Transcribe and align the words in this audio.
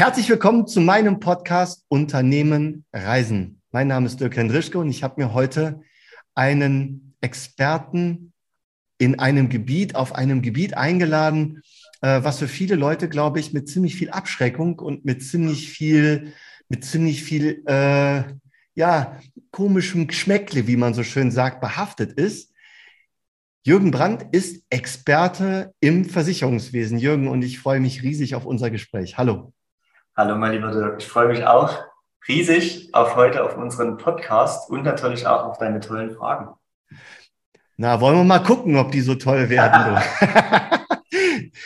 Herzlich 0.00 0.30
willkommen 0.30 0.66
zu 0.66 0.80
meinem 0.80 1.20
Podcast 1.20 1.84
Unternehmen 1.88 2.86
Reisen. 2.90 3.60
Mein 3.70 3.88
Name 3.88 4.06
ist 4.06 4.18
Dirk 4.18 4.34
Hendrischke 4.34 4.78
und 4.78 4.88
ich 4.88 5.02
habe 5.02 5.20
mir 5.20 5.34
heute 5.34 5.82
einen 6.34 7.14
Experten 7.20 8.32
in 8.96 9.18
einem 9.18 9.50
Gebiet, 9.50 9.96
auf 9.96 10.14
einem 10.14 10.40
Gebiet 10.40 10.74
eingeladen, 10.74 11.60
äh, 12.00 12.24
was 12.24 12.38
für 12.38 12.48
viele 12.48 12.76
Leute, 12.76 13.10
glaube 13.10 13.40
ich, 13.40 13.52
mit 13.52 13.68
ziemlich 13.68 13.94
viel 13.94 14.08
Abschreckung 14.08 14.78
und 14.78 15.04
mit 15.04 15.22
ziemlich 15.22 15.68
viel, 15.68 16.32
mit 16.70 16.82
ziemlich 16.82 17.22
viel, 17.22 17.62
äh, 17.66 18.24
ja, 18.74 19.20
komischem 19.50 20.06
Geschmäckle, 20.06 20.66
wie 20.66 20.78
man 20.78 20.94
so 20.94 21.02
schön 21.02 21.30
sagt, 21.30 21.60
behaftet 21.60 22.12
ist. 22.12 22.54
Jürgen 23.66 23.90
Brandt 23.90 24.24
ist 24.32 24.64
Experte 24.70 25.74
im 25.80 26.06
Versicherungswesen. 26.06 26.98
Jürgen, 26.98 27.28
und 27.28 27.42
ich 27.42 27.58
freue 27.58 27.80
mich 27.80 28.02
riesig 28.02 28.34
auf 28.34 28.46
unser 28.46 28.70
Gespräch. 28.70 29.18
Hallo. 29.18 29.52
Hallo, 30.20 30.36
mein 30.36 30.52
lieber 30.52 30.70
Dirk. 30.70 30.96
Ich 30.98 31.08
freue 31.08 31.28
mich 31.28 31.46
auch 31.46 31.78
riesig 32.28 32.90
auf 32.92 33.16
heute, 33.16 33.42
auf 33.42 33.56
unseren 33.56 33.96
Podcast 33.96 34.68
und 34.68 34.82
natürlich 34.82 35.26
auch 35.26 35.46
auf 35.46 35.56
deine 35.56 35.80
tollen 35.80 36.10
Fragen. 36.10 36.50
Na, 37.78 38.02
wollen 38.02 38.18
wir 38.18 38.24
mal 38.24 38.40
gucken, 38.40 38.76
ob 38.76 38.92
die 38.92 39.00
so 39.00 39.14
toll 39.14 39.48
werden. 39.48 39.96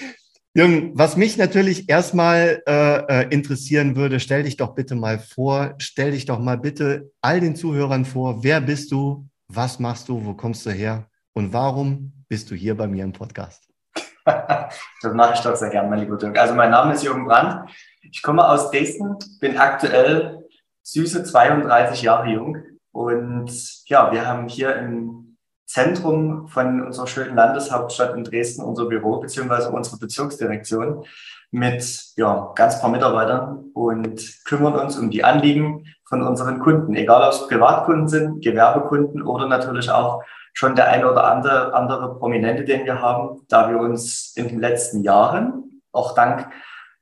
Jürgen, 0.54 0.96
was 0.96 1.16
mich 1.16 1.36
natürlich 1.36 1.88
erstmal 1.88 2.62
äh, 2.68 3.22
äh, 3.24 3.28
interessieren 3.30 3.96
würde, 3.96 4.20
stell 4.20 4.44
dich 4.44 4.56
doch 4.56 4.77
bitte 4.77 4.94
mal 4.94 5.18
vor, 5.18 5.74
stell 5.78 6.12
dich 6.12 6.24
doch 6.24 6.38
mal 6.38 6.56
bitte 6.56 7.10
all 7.22 7.41
den 7.41 7.56
Zuhörern 7.56 8.05
vor, 8.05 8.44
wer 8.44 8.60
bist 8.60 8.92
du, 8.92 9.27
was 9.48 9.80
machst 9.80 10.08
du, 10.08 10.24
wo 10.24 10.34
kommst 10.34 10.64
du 10.64 10.70
her 10.70 11.06
und 11.32 11.52
warum 11.52 12.12
bist 12.28 12.52
du 12.52 12.55
hier 12.55 12.77
bei 12.77 12.86
mir 12.86 13.02
im 13.02 13.12
Podcast? 13.12 13.64
das 14.24 15.12
mache 15.12 15.34
ich 15.34 15.41
doch 15.41 15.56
sehr 15.56 15.70
gern, 15.70 15.91
mein 15.91 15.98
lieber 15.98 16.16
Dirk. 16.16 16.38
Also 16.38 16.55
mein 16.55 16.70
Name 16.70 16.94
ist 16.94 17.02
Jürgen 17.02 17.27
Brandt. 17.27 17.69
Ich 18.10 18.22
komme 18.22 18.48
aus 18.48 18.70
Dresden, 18.70 19.16
bin 19.41 19.56
aktuell 19.58 20.44
süße 20.83 21.24
32 21.24 22.02
Jahre 22.02 22.30
jung. 22.30 22.58
Und 22.92 23.50
ja, 23.86 24.12
wir 24.12 24.27
haben 24.27 24.48
hier 24.48 24.77
im 24.77 25.36
Zentrum 25.66 26.47
von 26.48 26.82
unserer 26.86 27.06
schönen 27.06 27.34
Landeshauptstadt 27.34 28.14
in 28.14 28.25
Dresden 28.25 28.62
unser 28.62 28.84
Büro 28.84 29.19
beziehungsweise 29.19 29.70
unsere 29.70 29.98
Bezirksdirektion 29.98 31.05
mit 31.50 32.05
ja, 32.16 32.52
ganz 32.55 32.80
paar 32.80 32.91
Mitarbeitern 32.91 33.70
und 33.75 34.20
kümmern 34.44 34.75
uns 34.75 34.98
um 34.98 35.10
die 35.10 35.25
Anliegen 35.25 35.86
von 36.06 36.22
unseren 36.22 36.58
Kunden, 36.58 36.94
egal 36.94 37.22
ob 37.22 37.32
es 37.32 37.48
Privatkunden 37.48 38.08
sind, 38.08 38.42
Gewerbekunden 38.42 39.22
oder 39.22 39.48
natürlich 39.48 39.91
auch 39.91 40.22
schon 40.52 40.77
der 40.77 40.88
eine 40.88 41.10
oder 41.10 41.25
andere, 41.25 41.75
andere 41.75 42.19
Prominente, 42.19 42.64
den 42.64 42.84
wir 42.84 43.00
haben, 43.00 43.41
da 43.48 43.69
wir 43.70 43.78
uns 43.78 44.34
in 44.36 44.48
den 44.48 44.60
letzten 44.60 45.02
Jahren, 45.02 45.80
auch 45.91 46.14
dank 46.14 46.48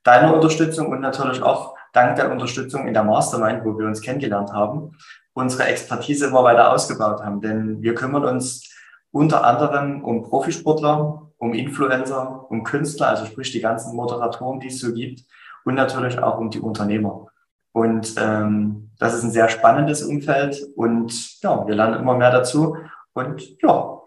deiner 0.03 0.33
Unterstützung 0.33 0.87
und 0.87 1.01
natürlich 1.01 1.41
auch 1.41 1.75
dank 1.93 2.15
der 2.15 2.31
Unterstützung 2.31 2.87
in 2.87 2.93
der 2.93 3.03
Mastermind, 3.03 3.63
wo 3.63 3.77
wir 3.77 3.87
uns 3.87 4.01
kennengelernt 4.01 4.51
haben, 4.51 4.97
unsere 5.33 5.65
Expertise 5.65 6.27
immer 6.27 6.43
weiter 6.43 6.71
ausgebaut 6.71 7.21
haben. 7.21 7.41
Denn 7.41 7.81
wir 7.81 7.95
kümmern 7.95 8.25
uns 8.25 8.69
unter 9.11 9.43
anderem 9.43 10.03
um 10.03 10.23
Profisportler, 10.23 11.31
um 11.37 11.53
Influencer, 11.53 12.45
um 12.49 12.63
Künstler, 12.63 13.09
also 13.09 13.25
sprich 13.25 13.51
die 13.51 13.61
ganzen 13.61 13.95
Moderatoren, 13.95 14.59
die 14.59 14.67
es 14.67 14.79
so 14.79 14.93
gibt, 14.93 15.23
und 15.65 15.75
natürlich 15.75 16.19
auch 16.19 16.37
um 16.37 16.49
die 16.49 16.59
Unternehmer. 16.59 17.27
Und 17.71 18.15
ähm, 18.17 18.91
das 18.99 19.15
ist 19.15 19.23
ein 19.23 19.31
sehr 19.31 19.49
spannendes 19.49 20.03
Umfeld 20.03 20.61
und 20.75 21.41
ja, 21.41 21.65
wir 21.67 21.75
lernen 21.75 21.99
immer 21.99 22.15
mehr 22.15 22.31
dazu 22.31 22.77
und 23.13 23.61
ja. 23.61 24.01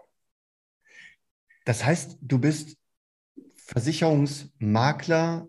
Das 1.65 1.83
heißt, 1.83 2.17
du 2.21 2.39
bist 2.39 2.77
Versicherungsmakler, 3.57 5.47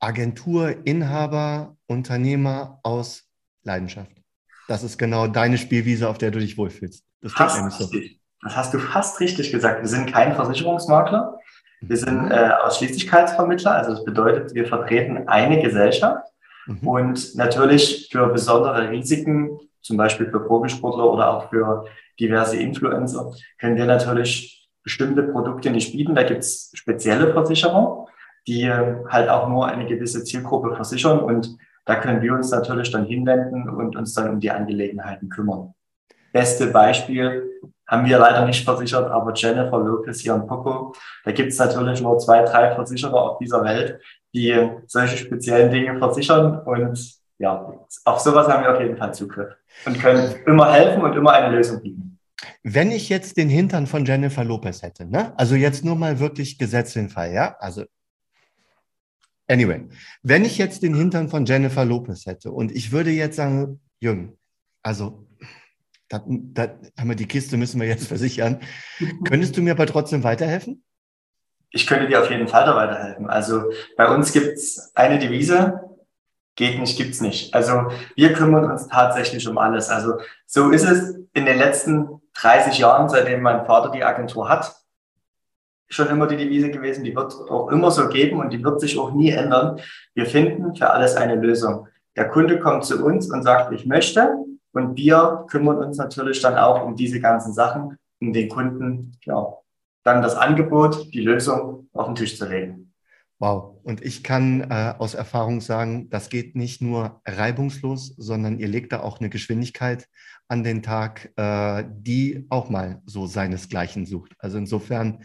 Agenturinhaber, 0.00 1.76
Unternehmer 1.86 2.80
aus 2.82 3.24
Leidenschaft. 3.62 4.10
Das 4.68 4.82
ist 4.82 4.98
genau 4.98 5.26
deine 5.26 5.58
Spielwiese, 5.58 6.08
auf 6.08 6.18
der 6.18 6.30
du 6.30 6.38
dich 6.38 6.56
wohlfühlst. 6.56 7.04
Das 7.20 7.34
klingt 7.34 7.54
nämlich 7.56 7.74
so. 7.74 7.90
Das 8.42 8.56
hast 8.56 8.72
du 8.72 8.78
fast 8.78 9.20
richtig 9.20 9.52
gesagt. 9.52 9.82
Wir 9.82 9.88
sind 9.88 10.10
kein 10.10 10.34
Versicherungsmakler. 10.34 11.38
Wir 11.80 11.96
sind 11.96 12.24
mhm. 12.24 12.30
äh, 12.30 12.50
Ausschließlichkeitsvermittler. 12.64 13.72
Also 13.72 13.92
das 13.92 14.04
bedeutet, 14.04 14.54
wir 14.54 14.66
vertreten 14.66 15.28
eine 15.28 15.60
Gesellschaft 15.62 16.26
mhm. 16.66 16.86
und 16.86 17.34
natürlich 17.36 18.08
für 18.10 18.28
besondere 18.28 18.90
Risiken, 18.90 19.58
zum 19.82 19.96
Beispiel 19.96 20.30
für 20.30 20.40
Profisportler 20.40 21.10
oder 21.10 21.30
auch 21.30 21.50
für 21.50 21.86
diverse 22.18 22.56
Influencer, 22.56 23.32
können 23.58 23.76
wir 23.76 23.86
natürlich 23.86 24.68
bestimmte 24.82 25.22
Produkte 25.22 25.70
nicht 25.70 25.92
bieten. 25.92 26.14
Da 26.14 26.22
gibt 26.22 26.40
es 26.40 26.70
spezielle 26.74 27.32
Versicherungen, 27.32 28.06
die 28.46 28.70
halt 28.70 29.28
auch 29.28 29.48
nur 29.48 29.66
eine 29.66 29.86
gewisse 29.86 30.24
Zielgruppe 30.24 30.74
versichern 30.74 31.20
und 31.20 31.56
da 31.84 31.96
können 31.96 32.22
wir 32.22 32.34
uns 32.34 32.50
natürlich 32.50 32.90
dann 32.90 33.06
hinwenden 33.06 33.68
und 33.68 33.96
uns 33.96 34.14
dann 34.14 34.30
um 34.30 34.40
die 34.40 34.50
Angelegenheiten 34.50 35.28
kümmern. 35.28 35.74
Beste 36.32 36.68
Beispiel 36.68 37.50
haben 37.86 38.06
wir 38.06 38.18
leider 38.18 38.46
nicht 38.46 38.64
versichert, 38.64 39.10
aber 39.10 39.32
Jennifer 39.34 39.78
Lopez 39.78 40.20
hier 40.20 40.34
in 40.34 40.46
Poco, 40.46 40.94
da 41.24 41.32
gibt 41.32 41.50
es 41.50 41.58
natürlich 41.58 42.00
nur 42.00 42.18
zwei, 42.18 42.42
drei 42.42 42.74
Versicherer 42.74 43.32
auf 43.32 43.38
dieser 43.38 43.64
Welt, 43.64 44.00
die 44.32 44.56
solche 44.86 45.16
speziellen 45.16 45.72
Dinge 45.72 45.98
versichern 45.98 46.60
und 46.60 47.20
ja, 47.38 47.72
auf 48.04 48.20
sowas 48.20 48.46
haben 48.46 48.64
wir 48.64 48.74
auf 48.74 48.80
jeden 48.80 48.96
Fall 48.96 49.12
Zugriff 49.14 49.56
und 49.86 49.98
können 49.98 50.34
immer 50.46 50.72
helfen 50.72 51.02
und 51.02 51.16
immer 51.16 51.32
eine 51.32 51.56
Lösung 51.56 51.82
bieten. 51.82 52.18
Wenn 52.62 52.90
ich 52.90 53.08
jetzt 53.08 53.36
den 53.38 53.48
Hintern 53.48 53.86
von 53.86 54.04
Jennifer 54.04 54.44
Lopez 54.44 54.82
hätte, 54.82 55.06
ne? 55.06 55.32
also 55.36 55.54
jetzt 55.54 55.84
nur 55.84 55.96
mal 55.96 56.20
wirklich 56.20 56.58
Gesetz 56.58 56.92
den 56.92 57.08
Fall, 57.08 57.32
ja, 57.32 57.56
also 57.58 57.84
anyway, 59.50 59.88
wenn 60.22 60.44
ich 60.44 60.56
jetzt 60.56 60.82
den 60.82 60.94
Hintern 60.94 61.28
von 61.28 61.44
Jennifer 61.44 61.84
Lopez 61.84 62.26
hätte 62.26 62.52
und 62.52 62.72
ich 62.72 62.92
würde 62.92 63.10
jetzt 63.10 63.36
sagen, 63.36 63.80
Jürgen, 63.98 64.38
also 64.82 65.26
da, 66.08 66.22
da 66.26 66.68
haben 66.98 67.08
wir 67.08 67.16
die 67.16 67.26
Kiste, 67.26 67.56
müssen 67.56 67.80
wir 67.80 67.88
jetzt 67.88 68.06
versichern, 68.08 68.60
könntest 69.24 69.56
du 69.56 69.62
mir 69.62 69.72
aber 69.72 69.86
trotzdem 69.86 70.22
weiterhelfen? 70.22 70.84
Ich 71.72 71.86
könnte 71.86 72.08
dir 72.08 72.20
auf 72.20 72.30
jeden 72.30 72.48
Fall 72.48 72.64
da 72.64 72.74
weiterhelfen. 72.74 73.28
Also 73.28 73.70
bei 73.96 74.12
uns 74.12 74.32
gibt 74.32 74.56
es 74.56 74.90
eine 74.94 75.18
Devise, 75.18 75.80
geht 76.56 76.80
nicht, 76.80 76.96
gibt's 76.96 77.20
nicht. 77.20 77.54
Also 77.54 77.92
wir 78.16 78.32
kümmern 78.32 78.70
uns 78.70 78.88
tatsächlich 78.88 79.46
um 79.46 79.56
alles. 79.56 79.88
Also 79.88 80.14
so 80.46 80.70
ist 80.70 80.84
es 80.84 81.16
in 81.32 81.46
den 81.46 81.58
letzten 81.58 82.20
30 82.34 82.78
Jahren, 82.78 83.08
seitdem 83.08 83.42
mein 83.42 83.66
Vater 83.66 83.92
die 83.92 84.02
Agentur 84.02 84.48
hat, 84.48 84.79
schon 85.90 86.08
immer 86.08 86.26
die 86.26 86.36
Devise 86.36 86.70
gewesen. 86.70 87.04
Die 87.04 87.14
wird 87.14 87.34
auch 87.50 87.68
immer 87.68 87.90
so 87.90 88.08
geben 88.08 88.40
und 88.40 88.52
die 88.52 88.62
wird 88.62 88.80
sich 88.80 88.98
auch 88.98 89.12
nie 89.12 89.30
ändern. 89.30 89.80
Wir 90.14 90.26
finden 90.26 90.74
für 90.74 90.90
alles 90.90 91.16
eine 91.16 91.34
Lösung. 91.34 91.88
Der 92.16 92.28
Kunde 92.28 92.58
kommt 92.58 92.84
zu 92.84 93.04
uns 93.04 93.30
und 93.30 93.42
sagt, 93.42 93.72
ich 93.72 93.86
möchte. 93.86 94.36
Und 94.72 94.96
wir 94.96 95.44
kümmern 95.48 95.78
uns 95.78 95.98
natürlich 95.98 96.40
dann 96.40 96.56
auch 96.56 96.84
um 96.84 96.94
diese 96.94 97.20
ganzen 97.20 97.52
Sachen, 97.52 97.96
um 98.20 98.32
den 98.32 98.48
Kunden, 98.48 99.16
ja, 99.24 99.54
dann 100.04 100.22
das 100.22 100.36
Angebot, 100.36 101.12
die 101.12 101.20
Lösung 101.20 101.88
auf 101.92 102.06
den 102.06 102.14
Tisch 102.14 102.38
zu 102.38 102.48
legen. 102.48 102.92
Wow. 103.40 103.78
Und 103.82 104.04
ich 104.04 104.22
kann 104.22 104.60
äh, 104.70 104.94
aus 104.98 105.14
Erfahrung 105.14 105.60
sagen, 105.60 106.10
das 106.10 106.28
geht 106.28 106.54
nicht 106.54 106.82
nur 106.82 107.22
reibungslos, 107.26 108.14
sondern 108.18 108.58
ihr 108.58 108.68
legt 108.68 108.92
da 108.92 109.00
auch 109.00 109.18
eine 109.18 109.30
Geschwindigkeit 109.30 110.06
an 110.46 110.62
den 110.62 110.82
Tag, 110.82 111.32
äh, 111.36 111.84
die 111.90 112.46
auch 112.50 112.68
mal 112.68 113.00
so 113.06 113.26
seinesgleichen 113.26 114.04
sucht. 114.04 114.34
Also 114.38 114.58
insofern 114.58 115.24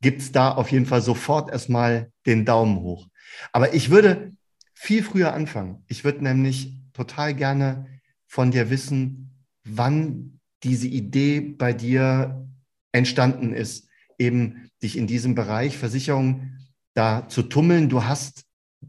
gibt 0.00 0.20
es 0.20 0.32
da 0.32 0.52
auf 0.52 0.70
jeden 0.70 0.86
Fall 0.86 1.02
sofort 1.02 1.50
erstmal 1.50 2.12
den 2.26 2.44
Daumen 2.44 2.80
hoch. 2.80 3.08
Aber 3.52 3.74
ich 3.74 3.90
würde 3.90 4.32
viel 4.74 5.02
früher 5.02 5.34
anfangen. 5.34 5.84
Ich 5.88 6.04
würde 6.04 6.22
nämlich 6.22 6.74
total 6.92 7.34
gerne 7.34 7.86
von 8.26 8.50
dir 8.50 8.70
wissen, 8.70 9.44
wann 9.64 10.40
diese 10.62 10.88
Idee 10.88 11.40
bei 11.40 11.72
dir 11.72 12.46
entstanden 12.92 13.52
ist, 13.52 13.88
eben 14.18 14.70
dich 14.82 14.96
in 14.96 15.06
diesem 15.06 15.34
Bereich 15.34 15.78
Versicherung 15.78 16.52
da 16.94 17.28
zu 17.28 17.42
tummeln. 17.42 17.88
Du 17.88 18.04
hast 18.04 18.44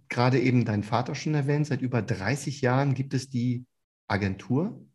gerade 0.08 0.40
eben 0.40 0.66
deinen 0.66 0.84
Vater 0.84 1.16
schon 1.16 1.34
erwähnt, 1.34 1.68
seit 1.68 1.82
über 1.82 2.02
30 2.02 2.62
Jahren 2.62 2.94
gibt 2.94 3.14
es 3.14 3.30
die 3.30 3.66
Agentur. 4.08 4.86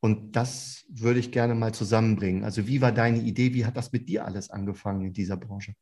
Und 0.00 0.34
das 0.34 0.84
würde 0.88 1.20
ich 1.20 1.30
gerne 1.30 1.54
mal 1.54 1.72
zusammenbringen. 1.72 2.44
Also 2.44 2.66
wie 2.66 2.80
war 2.80 2.90
deine 2.90 3.18
Idee? 3.18 3.52
Wie 3.54 3.66
hat 3.66 3.76
das 3.76 3.92
mit 3.92 4.08
dir 4.08 4.24
alles 4.24 4.50
angefangen 4.50 5.04
in 5.04 5.12
dieser 5.12 5.36
Branche? 5.36 5.74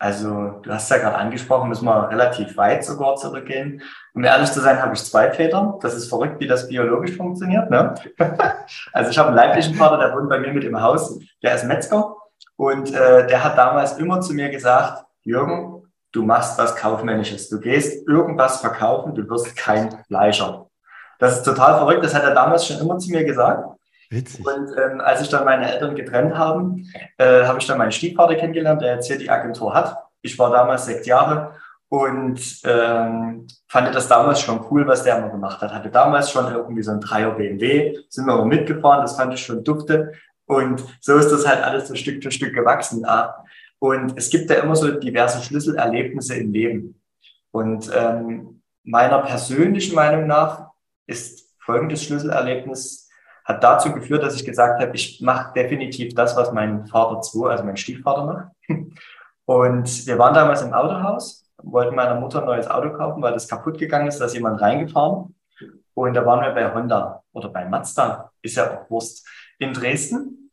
Also 0.00 0.60
du 0.62 0.70
hast 0.70 0.88
ja 0.90 0.98
gerade 0.98 1.16
angesprochen, 1.16 1.68
müssen 1.68 1.86
wir 1.86 2.08
relativ 2.08 2.56
weit 2.56 2.84
sogar 2.84 3.16
zurückgehen. 3.16 3.82
Um 4.14 4.22
ehrlich 4.22 4.52
zu 4.52 4.60
sein, 4.60 4.80
habe 4.80 4.94
ich 4.94 5.02
zwei 5.02 5.32
Väter. 5.32 5.76
Das 5.82 5.94
ist 5.94 6.08
verrückt, 6.08 6.38
wie 6.38 6.46
das 6.46 6.68
biologisch 6.68 7.16
funktioniert. 7.16 7.68
Ne? 7.68 7.94
also 8.92 9.10
ich 9.10 9.18
habe 9.18 9.28
einen 9.28 9.36
leiblichen 9.36 9.74
Vater, 9.74 9.98
der 9.98 10.14
wohnt 10.14 10.28
bei 10.28 10.38
mir 10.38 10.52
mit 10.52 10.62
im 10.62 10.80
Haus. 10.80 11.18
Der 11.42 11.56
ist 11.56 11.64
Metzger 11.64 12.14
und 12.54 12.94
äh, 12.94 13.26
der 13.26 13.42
hat 13.42 13.58
damals 13.58 13.98
immer 13.98 14.20
zu 14.20 14.34
mir 14.34 14.50
gesagt, 14.50 15.04
Jürgen, 15.22 15.82
du 16.12 16.22
machst 16.22 16.56
was 16.58 16.76
Kaufmännisches. 16.76 17.48
Du 17.48 17.58
gehst 17.58 18.06
irgendwas 18.06 18.60
verkaufen, 18.60 19.16
du 19.16 19.28
wirst 19.28 19.56
kein 19.56 20.04
Fleischer. 20.04 20.67
Das 21.18 21.38
ist 21.38 21.42
total 21.42 21.78
verrückt, 21.78 22.04
das 22.04 22.14
hat 22.14 22.22
er 22.22 22.34
damals 22.34 22.66
schon 22.66 22.78
immer 22.78 22.98
zu 22.98 23.10
mir 23.10 23.24
gesagt. 23.24 23.78
Witzig. 24.10 24.46
Und 24.46 24.70
ähm, 24.78 25.00
als 25.00 25.20
sich 25.20 25.28
dann 25.28 25.44
meine 25.44 25.70
Eltern 25.70 25.94
getrennt 25.94 26.34
haben, 26.36 26.90
äh, 27.18 27.44
habe 27.44 27.58
ich 27.58 27.66
dann 27.66 27.78
meinen 27.78 27.92
Stiefvater 27.92 28.36
kennengelernt, 28.36 28.80
der 28.80 28.94
jetzt 28.94 29.06
hier 29.06 29.18
die 29.18 29.28
Agentur 29.28 29.74
hat. 29.74 29.96
Ich 30.22 30.38
war 30.38 30.50
damals 30.50 30.86
sechs 30.86 31.06
Jahre 31.06 31.52
und 31.90 32.40
ähm, 32.64 33.46
fand 33.66 33.94
das 33.94 34.08
damals 34.08 34.40
schon 34.40 34.64
cool, 34.70 34.86
was 34.86 35.04
der 35.04 35.18
immer 35.18 35.28
gemacht 35.28 35.60
hat. 35.60 35.74
Hatte 35.74 35.90
damals 35.90 36.30
schon 36.30 36.52
irgendwie 36.52 36.82
so 36.82 36.92
ein 36.92 37.00
Dreier 37.00 37.32
BMW, 37.32 37.98
sind 38.08 38.26
wir 38.26 38.34
immer 38.34 38.46
mitgefahren, 38.46 39.02
das 39.02 39.16
fand 39.16 39.34
ich 39.34 39.44
schon 39.44 39.62
dufte. 39.62 40.12
Und 40.46 40.82
so 41.00 41.16
ist 41.16 41.30
das 41.30 41.46
halt 41.46 41.62
alles 41.62 41.88
so 41.88 41.94
Stück 41.94 42.22
für 42.22 42.30
Stück 42.30 42.54
gewachsen. 42.54 43.06
Und 43.78 44.16
es 44.16 44.30
gibt 44.30 44.50
ja 44.50 44.56
immer 44.56 44.74
so 44.74 44.90
diverse 44.90 45.42
Schlüsselerlebnisse 45.42 46.34
im 46.36 46.52
Leben. 46.52 47.02
Und 47.50 47.90
ähm, 47.94 48.62
meiner 48.84 49.18
persönlichen 49.20 49.94
Meinung 49.94 50.26
nach 50.26 50.67
ist 51.08 51.48
folgendes 51.58 52.04
Schlüsselerlebnis, 52.04 53.08
hat 53.44 53.64
dazu 53.64 53.92
geführt, 53.92 54.22
dass 54.22 54.36
ich 54.36 54.44
gesagt 54.44 54.80
habe, 54.80 54.94
ich 54.94 55.20
mache 55.22 55.52
definitiv 55.54 56.14
das, 56.14 56.36
was 56.36 56.52
mein 56.52 56.86
Vater 56.86 57.20
2, 57.20 57.50
also 57.50 57.64
mein 57.64 57.76
Stiefvater 57.76 58.24
macht. 58.24 58.48
Und 59.46 60.06
wir 60.06 60.18
waren 60.18 60.34
damals 60.34 60.60
im 60.62 60.74
Autohaus, 60.74 61.50
wollten 61.62 61.94
meiner 61.94 62.20
Mutter 62.20 62.40
ein 62.40 62.46
neues 62.46 62.68
Auto 62.68 62.90
kaufen, 62.90 63.22
weil 63.22 63.32
das 63.32 63.48
kaputt 63.48 63.78
gegangen 63.78 64.06
ist, 64.06 64.20
da 64.20 64.26
ist 64.26 64.34
jemand 64.34 64.60
reingefahren. 64.60 65.34
Und 65.94 66.14
da 66.14 66.24
waren 66.24 66.42
wir 66.42 66.52
bei 66.52 66.72
Honda 66.72 67.22
oder 67.32 67.48
bei 67.48 67.64
Mazda, 67.64 68.30
ist 68.42 68.56
ja 68.56 68.70
auch 68.70 68.90
Wurst, 68.90 69.26
in 69.58 69.72
Dresden. 69.72 70.50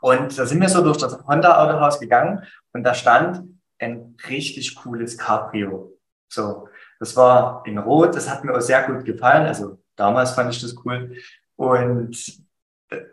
Und 0.00 0.36
da 0.38 0.46
sind 0.46 0.60
wir 0.60 0.68
so 0.68 0.82
durch 0.82 0.96
das 0.96 1.24
Honda-Autohaus 1.26 2.00
gegangen 2.00 2.42
und 2.72 2.82
da 2.82 2.94
stand 2.94 3.42
ein 3.78 4.16
richtig 4.28 4.74
cooles 4.74 5.16
Cabrio. 5.16 5.92
So, 6.28 6.68
das 7.00 7.16
war 7.16 7.62
in 7.66 7.78
Rot, 7.78 8.14
das 8.14 8.30
hat 8.30 8.44
mir 8.44 8.54
auch 8.54 8.60
sehr 8.60 8.82
gut 8.84 9.04
gefallen. 9.04 9.46
Also 9.46 9.78
damals 9.96 10.32
fand 10.32 10.54
ich 10.54 10.60
das 10.60 10.74
cool. 10.84 11.16
Und 11.56 12.44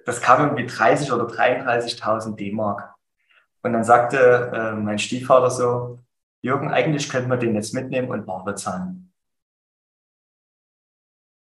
das 0.06 0.22
kam 0.22 0.44
irgendwie 0.44 0.66
30 0.66 1.12
oder 1.12 1.26
33.000 1.26 2.36
D-Mark. 2.36 2.94
Und 3.64 3.74
dann 3.74 3.84
sagte 3.84 4.52
äh, 4.54 4.74
mein 4.74 5.00
Stiefvater 5.00 5.50
so, 5.50 6.00
Jürgen, 6.42 6.72
eigentlich 6.72 7.10
könnte 7.10 7.30
man 7.30 7.40
den 7.40 7.56
jetzt 7.56 7.74
mitnehmen 7.74 8.10
und 8.10 8.26
bar 8.26 8.44
bezahlen. 8.44 9.12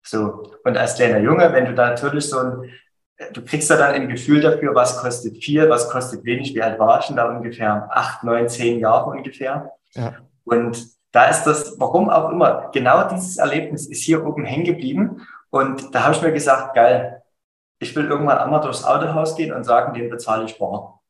So, 0.06 0.52
und 0.64 0.76
als 0.76 0.94
kleiner 0.94 1.18
Junge, 1.18 1.52
wenn 1.52 1.64
du 1.64 1.74
da 1.74 1.90
natürlich 1.90 2.28
so 2.28 2.38
ein, 2.38 2.70
du 3.32 3.44
kriegst 3.44 3.70
da 3.70 3.76
dann 3.76 3.94
ein 3.94 4.08
Gefühl 4.08 4.40
dafür, 4.40 4.74
was 4.74 4.98
kostet 4.98 5.42
viel, 5.42 5.68
was 5.68 5.88
kostet 5.88 6.24
wenig, 6.24 6.54
wie 6.54 6.62
alt 6.62 6.78
war 6.78 7.00
ich 7.00 7.06
denn 7.06 7.16
da 7.16 7.28
ungefähr? 7.34 7.88
Acht, 7.90 8.22
neun, 8.22 8.48
zehn 8.48 8.78
Jahre 8.78 9.10
ungefähr. 9.10 9.72
Ja. 9.94 10.14
Und 10.44 10.93
da 11.14 11.26
ist 11.26 11.44
das, 11.44 11.78
warum 11.78 12.10
auch 12.10 12.30
immer, 12.30 12.70
genau 12.72 13.08
dieses 13.08 13.36
Erlebnis 13.36 13.86
ist 13.86 14.02
hier 14.02 14.26
oben 14.26 14.44
hängen 14.44 14.64
geblieben. 14.64 15.24
Und 15.48 15.94
da 15.94 16.02
habe 16.02 16.14
ich 16.14 16.22
mir 16.22 16.32
gesagt, 16.32 16.74
geil, 16.74 17.22
ich 17.78 17.94
will 17.94 18.06
irgendwann 18.06 18.38
einmal 18.38 18.60
durchs 18.60 18.82
Autohaus 18.82 19.36
gehen 19.36 19.52
und 19.52 19.62
sagen, 19.62 19.94
den 19.94 20.10
bezahle 20.10 20.44
ich 20.44 20.58
bar. 20.58 21.00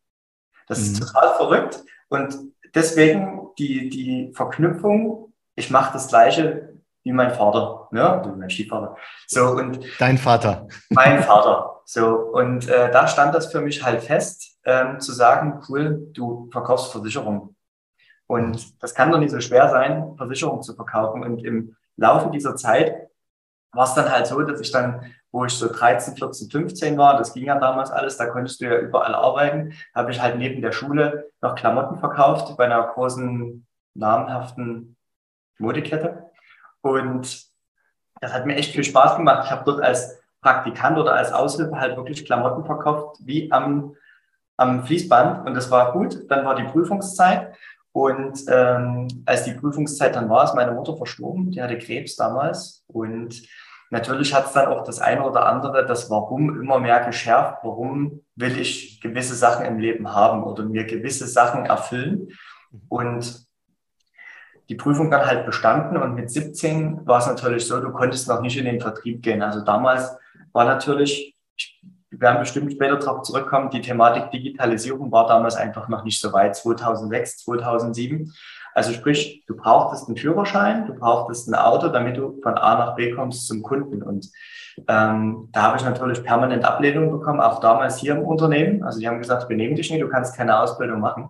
Das 0.69 0.79
mhm. 0.79 0.85
ist 0.85 1.01
total 1.01 1.35
verrückt. 1.37 1.85
Und 2.11 2.37
deswegen 2.75 3.49
die, 3.57 3.89
die 3.89 4.31
Verknüpfung, 4.35 5.33
ich 5.55 5.71
mache 5.71 5.95
das 5.95 6.09
Gleiche 6.09 6.75
wie 7.03 7.13
mein 7.13 7.33
Vater, 7.33 7.89
ne? 7.91 8.23
wie 8.27 8.39
mein 8.39 8.51
Stiefvater. 8.51 8.99
So, 9.27 9.53
und 9.53 9.81
Dein 9.99 10.19
Vater. 10.19 10.69
Mein 10.91 11.23
Vater. 11.23 11.81
So, 11.87 12.09
und 12.09 12.69
äh, 12.69 12.91
da 12.91 13.09
stand 13.09 13.35
das 13.35 13.51
für 13.51 13.63
mich 13.63 13.83
halt 13.83 14.03
fest, 14.03 14.59
ähm, 14.67 15.01
zu 15.01 15.13
sagen, 15.13 15.63
cool, 15.69 16.09
du 16.13 16.51
verkaufst 16.53 16.93
Versicherung. 16.93 17.55
Und 18.27 18.83
das 18.83 18.95
kann 18.95 19.11
doch 19.11 19.19
nicht 19.19 19.31
so 19.31 19.41
schwer 19.41 19.69
sein, 19.69 20.17
Versicherungen 20.17 20.63
zu 20.63 20.75
verkaufen. 20.75 21.23
Und 21.23 21.45
im 21.45 21.77
Laufe 21.97 22.31
dieser 22.31 22.57
Zeit 22.57 23.09
war 23.73 23.85
es 23.85 23.95
dann 23.95 24.11
halt 24.11 24.27
so, 24.27 24.41
dass 24.43 24.61
ich 24.61 24.71
dann, 24.71 25.13
wo 25.31 25.45
ich 25.45 25.53
so 25.53 25.71
13, 25.71 26.17
14, 26.17 26.51
15 26.51 26.97
war, 26.97 27.19
das 27.19 27.35
ging 27.35 27.45
ja 27.45 27.59
damals 27.59 27.91
alles, 27.91 28.17
da 28.17 28.27
konntest 28.27 28.61
du 28.61 28.67
ja 28.67 28.79
überall 28.79 29.15
arbeiten, 29.15 29.75
habe 29.95 30.13
ich 30.13 30.23
halt 30.23 30.39
neben 30.39 30.63
der 30.63 30.73
Schule 30.73 31.31
noch 31.41 31.55
Klamotten 31.57 31.99
verkauft 31.99 32.57
bei 32.57 32.65
einer 32.65 32.83
großen, 32.87 33.67
namhaften 33.95 34.97
Modekette. 35.59 36.31
Und 36.81 37.47
das 38.21 38.33
hat 38.33 38.47
mir 38.47 38.57
echt 38.57 38.73
viel 38.73 38.85
Spaß 38.85 39.17
gemacht. 39.17 39.45
Ich 39.45 39.51
habe 39.51 39.65
dort 39.65 39.83
als 39.83 40.21
Praktikant 40.41 40.99
oder 40.99 41.15
als 41.15 41.33
Aushilfe 41.33 41.79
halt 41.79 41.97
wirklich 41.97 42.27
Klamotten 42.27 42.65
verkauft, 42.65 43.19
wie 43.21 43.51
am, 43.51 43.97
am 44.57 44.85
Fließband. 44.85 45.47
Und 45.47 45.55
das 45.55 45.71
war 45.71 45.93
gut. 45.93 46.31
Dann 46.31 46.45
war 46.45 46.55
die 46.55 46.65
Prüfungszeit. 46.65 47.55
Und 47.95 48.45
ähm, 48.49 49.07
als 49.25 49.45
die 49.45 49.53
Prüfungszeit 49.53 50.17
dann 50.17 50.29
war, 50.29 50.43
ist 50.43 50.57
meine 50.57 50.73
Mutter 50.73 50.97
verstorben. 50.97 51.53
Die 51.53 51.63
hatte 51.63 51.79
Krebs 51.79 52.17
damals. 52.17 52.83
Und 52.89 53.41
natürlich 53.91 54.35
hat 54.35 54.47
es 54.47 54.53
dann 54.53 54.67
auch 54.67 54.83
das 54.83 54.99
eine 54.99 55.23
oder 55.23 55.47
andere, 55.47 55.87
das 55.87 56.11
Warum 56.11 56.61
immer 56.61 56.81
mehr 56.81 57.05
geschärft. 57.05 57.59
Warum 57.63 58.23
will 58.35 58.59
ich 58.59 59.01
gewisse 59.01 59.37
Sachen 59.37 59.65
im 59.65 59.79
Leben 59.79 60.13
haben 60.13 60.43
oder 60.43 60.65
mir 60.65 60.83
gewisse 60.83 61.29
Sachen 61.29 61.67
erfüllen? 61.67 62.31
Und 62.89 63.47
die 64.69 64.75
Prüfung 64.75 65.09
dann 65.09 65.27
halt 65.27 65.47
bestanden. 65.47 65.97
Und 65.97 66.17
mit 66.17 66.33
17 66.33 67.07
war 67.07 67.21
es 67.21 67.29
natürlich 67.29 67.65
so, 67.65 67.81
du 67.81 67.93
konntest 67.93 68.27
noch 68.27 68.41
nicht 68.41 68.59
in 68.59 68.65
den 68.65 68.81
Vertrieb 68.81 69.23
gehen. 69.23 69.41
Also 69.41 69.61
damals 69.61 70.17
war 70.53 70.65
natürlich, 70.65 71.37
ich 71.57 71.81
werden 72.25 72.41
bestimmt 72.41 72.73
später 72.73 72.97
darauf 72.97 73.23
zurückkommen, 73.23 73.71
die 73.71 73.83
Thematik 73.83 74.31
Digitalisierung 74.31 75.13
war 75.13 75.29
damals 75.29 75.55
einfach 75.55 75.89
noch 75.89 76.05
nicht 76.05 76.21
so 76.21 76.33
weit, 76.33 76.57
2006, 76.57 77.45
2007. 77.45 78.33
Also 78.75 78.93
sprich, 78.93 79.45
du 79.47 79.55
brauchtest 79.57 80.09
einen 80.09 80.17
Führerschein, 80.17 80.87
du 80.87 80.95
brauchtest 80.95 81.49
ein 81.49 81.55
Auto, 81.55 81.89
damit 81.89 82.17
du 82.17 82.41
von 82.43 82.59
A 82.59 82.77
nach 82.77 82.97
B 82.97 83.13
kommst 83.13 83.47
zum 83.47 83.63
Kunden. 83.63 84.03
Und 84.03 84.31
ähm, 84.89 85.49
da 85.53 85.63
habe 85.63 85.77
ich 85.77 85.85
natürlich 85.85 86.25
permanent 86.25 86.65
Ablehnung 86.65 87.13
bekommen, 87.13 87.41
auch 87.41 87.61
damals 87.61 87.99
hier 87.99 88.17
im 88.17 88.23
Unternehmen. 88.23 88.83
Also 88.83 88.99
die 88.99 89.07
haben 89.07 89.19
gesagt, 89.19 89.49
wir 89.49 89.57
nehmen 89.57 89.77
dich 89.77 89.91
nicht, 89.91 90.03
du 90.03 90.09
kannst 90.09 90.37
keine 90.37 90.59
Ausbildung 90.59 91.01
machen. 91.01 91.29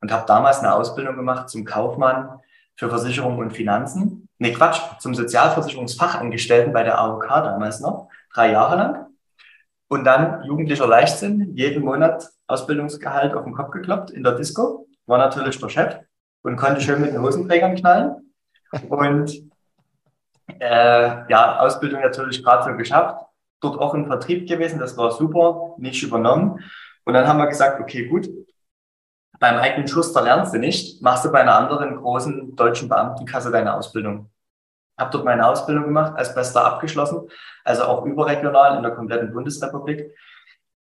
Und 0.00 0.12
habe 0.12 0.26
damals 0.26 0.58
eine 0.58 0.74
Ausbildung 0.74 1.16
gemacht 1.16 1.48
zum 1.48 1.64
Kaufmann 1.64 2.40
für 2.76 2.90
Versicherung 2.90 3.38
und 3.38 3.52
Finanzen. 3.52 4.28
Nee, 4.38 4.52
Quatsch, 4.52 4.80
zum 4.98 5.14
Sozialversicherungsfachangestellten 5.14 6.72
bei 6.72 6.82
der 6.82 6.98
AOK 6.98 7.28
damals 7.28 7.80
noch, 7.80 8.08
drei 8.34 8.50
Jahre 8.50 8.76
lang. 8.76 9.03
Und 9.88 10.04
dann 10.04 10.42
jugendlicher 10.44 10.86
Leichtsinn, 10.86 11.54
jeden 11.54 11.84
Monat 11.84 12.28
Ausbildungsgehalt 12.46 13.34
auf 13.34 13.44
den 13.44 13.54
Kopf 13.54 13.70
gekloppt 13.70 14.10
in 14.10 14.22
der 14.22 14.32
Disco. 14.32 14.86
War 15.06 15.18
natürlich 15.18 15.58
der 15.60 15.68
Chef 15.68 15.96
und 16.42 16.56
konnte 16.56 16.80
schön 16.80 17.00
mit 17.00 17.12
den 17.12 17.20
Hosenträgern 17.20 17.76
knallen. 17.76 18.32
Und 18.88 19.50
äh, 20.58 21.30
ja, 21.30 21.60
Ausbildung 21.60 22.00
natürlich 22.00 22.42
gerade 22.42 22.70
so 22.70 22.76
geschafft. 22.76 23.24
Dort 23.60 23.78
auch 23.78 23.94
im 23.94 24.06
Vertrieb 24.06 24.48
gewesen, 24.48 24.78
das 24.78 24.96
war 24.96 25.10
super, 25.10 25.74
nicht 25.78 26.02
übernommen. 26.02 26.60
Und 27.04 27.14
dann 27.14 27.26
haben 27.26 27.38
wir 27.38 27.46
gesagt, 27.46 27.80
okay, 27.80 28.08
gut, 28.08 28.28
beim 29.38 29.56
eigenen 29.56 29.88
Schuster 29.88 30.22
lernst 30.22 30.54
du 30.54 30.58
nicht, 30.58 31.02
machst 31.02 31.24
du 31.24 31.32
bei 31.32 31.40
einer 31.40 31.56
anderen 31.56 31.96
großen 31.96 32.56
deutschen 32.56 32.88
Beamtenkasse 32.88 33.50
deine 33.50 33.74
Ausbildung 33.74 34.30
habe 34.98 35.10
dort 35.10 35.24
meine 35.24 35.46
Ausbildung 35.46 35.84
gemacht, 35.84 36.14
als 36.16 36.34
Bester 36.34 36.64
abgeschlossen, 36.64 37.28
also 37.64 37.84
auch 37.84 38.04
überregional 38.04 38.76
in 38.76 38.82
der 38.82 38.92
kompletten 38.92 39.32
Bundesrepublik. 39.32 40.10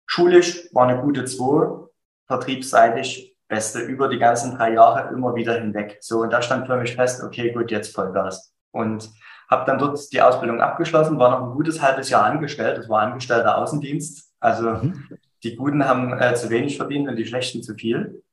Schulisch 0.06 0.70
war 0.74 0.88
eine 0.88 1.02
gute 1.02 1.26
2, 1.26 1.88
vertriebsseitig 2.28 3.36
Beste 3.48 3.80
über 3.80 4.10
die 4.10 4.20
ganzen 4.20 4.58
drei 4.58 4.74
Jahre 4.74 5.14
immer 5.14 5.36
wieder 5.36 5.54
hinweg. 5.54 5.98
So, 6.02 6.22
und 6.22 6.32
da 6.32 6.42
stand 6.42 6.68
für 6.68 6.78
mich 6.78 6.96
fest, 6.96 7.24
okay, 7.24 7.52
gut, 7.52 7.72
jetzt 7.72 7.96
Vollgas. 7.96 8.54
Und 8.72 9.10
habe 9.50 9.66
dann 9.66 9.80
dort 9.80 10.12
die 10.12 10.22
Ausbildung 10.22 10.62
abgeschlossen, 10.62 11.20
war 11.20 11.32
noch 11.32 11.48
ein 11.48 11.56
gutes 11.56 11.82
halbes 11.82 12.10
Jahr 12.10 12.26
angestellt. 12.26 12.78
Das 12.78 12.90
war 12.90 13.02
angestellter 13.02 13.58
Außendienst. 13.58 14.34
Also 14.40 14.72
mhm. 14.72 15.08
die 15.44 15.56
Guten 15.56 15.86
haben 15.86 16.20
äh, 16.20 16.36
zu 16.36 16.50
wenig 16.50 16.76
verdient 16.76 17.08
und 17.08 17.16
die 17.16 17.26
Schlechten 17.26 17.64
zu 17.64 17.76
viel. 17.76 18.24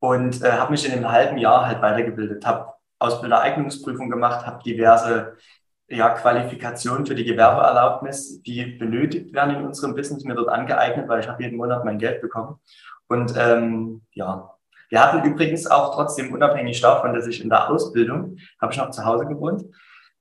Und 0.00 0.42
äh, 0.42 0.52
habe 0.52 0.70
mich 0.70 0.86
in 0.86 0.92
einem 0.92 1.10
halben 1.10 1.38
Jahr 1.38 1.66
halt 1.66 1.82
weitergebildet, 1.82 2.46
habe 2.46 2.72
Ausbildereignungsprüfung 3.04 4.10
gemacht, 4.10 4.46
habe 4.46 4.62
diverse 4.62 5.36
ja, 5.88 6.10
Qualifikationen 6.10 7.06
für 7.06 7.14
die 7.14 7.24
Gewerbeerlaubnis, 7.24 8.42
die 8.42 8.64
benötigt 8.64 9.32
werden 9.34 9.56
in 9.56 9.66
unserem 9.66 9.94
Business, 9.94 10.24
mir 10.24 10.34
dort 10.34 10.48
angeeignet, 10.48 11.08
weil 11.08 11.20
ich 11.20 11.28
habe 11.28 11.42
jeden 11.42 11.56
Monat 11.56 11.84
mein 11.84 11.98
Geld 11.98 12.20
bekommen. 12.20 12.58
Und 13.08 13.34
ähm, 13.36 14.02
ja, 14.12 14.54
wir 14.88 15.02
hatten 15.02 15.28
übrigens 15.28 15.66
auch 15.66 15.94
trotzdem, 15.94 16.32
unabhängig 16.32 16.80
davon, 16.80 17.14
dass 17.14 17.26
ich 17.26 17.42
in 17.42 17.48
der 17.48 17.70
Ausbildung, 17.70 18.38
habe 18.60 18.72
ich 18.72 18.78
noch 18.78 18.90
zu 18.90 19.04
Hause 19.04 19.26
gewohnt, 19.26 19.64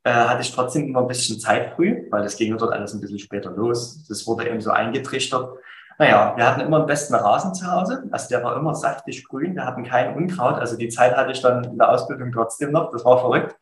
äh, 0.03 0.11
hatte 0.11 0.41
ich 0.41 0.53
trotzdem 0.53 0.87
immer 0.87 1.01
ein 1.01 1.07
bisschen 1.07 1.39
Zeit 1.39 1.73
früh, 1.75 2.07
weil 2.11 2.23
das 2.23 2.35
ging 2.35 2.57
dort 2.57 2.73
alles 2.73 2.93
ein 2.93 3.01
bisschen 3.01 3.19
später 3.19 3.51
los. 3.51 4.05
Das 4.07 4.27
wurde 4.27 4.47
eben 4.49 4.61
so 4.61 4.71
eingetrichtert. 4.71 5.57
Naja, 5.99 6.33
wir 6.35 6.45
hatten 6.45 6.61
immer 6.61 6.79
den 6.79 6.87
besten 6.87 7.15
Rasen 7.15 7.53
zu 7.53 7.71
Hause. 7.71 8.03
Also 8.11 8.29
der 8.29 8.43
war 8.43 8.57
immer 8.57 8.75
saftig 8.75 9.27
grün. 9.27 9.55
Wir 9.55 9.65
hatten 9.65 9.83
kein 9.83 10.15
Unkraut. 10.15 10.55
Also 10.55 10.77
die 10.77 10.89
Zeit 10.89 11.15
hatte 11.15 11.31
ich 11.31 11.41
dann 11.41 11.63
in 11.63 11.77
der 11.77 11.89
Ausbildung 11.89 12.31
trotzdem 12.31 12.71
noch. 12.71 12.91
Das 12.91 13.05
war 13.05 13.19
verrückt. 13.19 13.55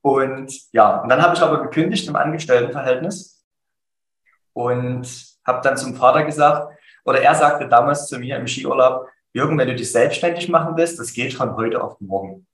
Und 0.00 0.52
ja, 0.72 0.98
und 1.00 1.08
dann 1.08 1.20
habe 1.20 1.34
ich 1.34 1.42
aber 1.42 1.62
gekündigt 1.62 2.08
im 2.08 2.16
Angestelltenverhältnis 2.16 3.44
und 4.52 5.06
habe 5.44 5.60
dann 5.62 5.76
zum 5.76 5.96
Vater 5.96 6.24
gesagt, 6.24 6.72
oder 7.04 7.20
er 7.20 7.34
sagte 7.34 7.68
damals 7.68 8.06
zu 8.06 8.18
mir 8.18 8.36
im 8.36 8.46
Skiurlaub, 8.46 9.08
Jürgen, 9.32 9.58
wenn 9.58 9.68
du 9.68 9.74
dich 9.74 9.92
selbstständig 9.92 10.48
machen 10.48 10.76
willst, 10.76 10.98
das 10.98 11.12
geht 11.12 11.34
von 11.34 11.56
heute 11.56 11.82
auf 11.82 12.00
morgen. 12.00 12.46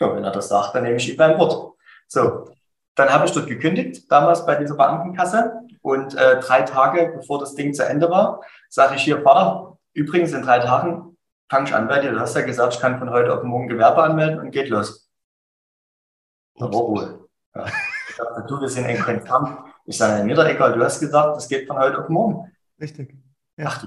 Ja, 0.00 0.14
wenn 0.14 0.24
er 0.24 0.30
das 0.30 0.48
sagt, 0.48 0.74
dann 0.74 0.84
nehme 0.84 0.96
ich 0.96 1.10
ihn 1.10 1.16
beim 1.16 1.38
Wort. 1.38 1.76
So, 2.08 2.48
dann 2.94 3.10
habe 3.10 3.26
ich 3.26 3.32
dort 3.32 3.46
gekündigt, 3.46 4.10
damals 4.10 4.46
bei 4.46 4.54
dieser 4.54 4.74
Beamtenkasse. 4.74 5.60
Und 5.82 6.14
äh, 6.14 6.40
drei 6.40 6.62
Tage 6.62 7.12
bevor 7.16 7.38
das 7.38 7.54
Ding 7.54 7.72
zu 7.72 7.86
Ende 7.86 8.10
war, 8.10 8.42
sage 8.68 8.96
ich 8.96 9.02
hier, 9.02 9.22
Vater, 9.22 9.78
übrigens 9.94 10.32
in 10.32 10.42
drei 10.42 10.58
Tagen 10.58 11.16
fange 11.50 11.68
ich 11.68 11.74
an 11.74 11.88
bei 11.88 12.00
dir. 12.00 12.12
Du 12.12 12.20
hast 12.20 12.34
ja 12.34 12.42
gesagt, 12.42 12.74
ich 12.74 12.80
kann 12.80 12.98
von 12.98 13.10
heute 13.10 13.34
auf 13.34 13.42
morgen 13.42 13.68
Gewerbe 13.68 14.02
anmelden 14.02 14.40
und 14.40 14.50
geht 14.50 14.68
los. 14.68 15.10
Da 16.56 16.66
war 16.66 16.80
Ruhe. 16.80 17.28
Ja. 17.54 17.66
Ich 18.08 18.16
dachte, 18.16 18.44
du, 18.46 18.60
wir 18.60 18.68
sind 18.68 18.86
in 18.86 19.00
Kontakt. 19.00 19.70
Ich 19.86 19.96
sage, 19.96 20.22
mir 20.24 20.34
doch 20.34 20.46
egal, 20.46 20.74
du 20.74 20.84
hast 20.84 21.00
gesagt, 21.00 21.36
das 21.36 21.48
geht 21.48 21.66
von 21.66 21.78
heute 21.78 21.98
auf 21.98 22.08
morgen. 22.08 22.52
Richtig. 22.80 23.16
Ja. 23.56 23.66
Ach, 23.68 23.86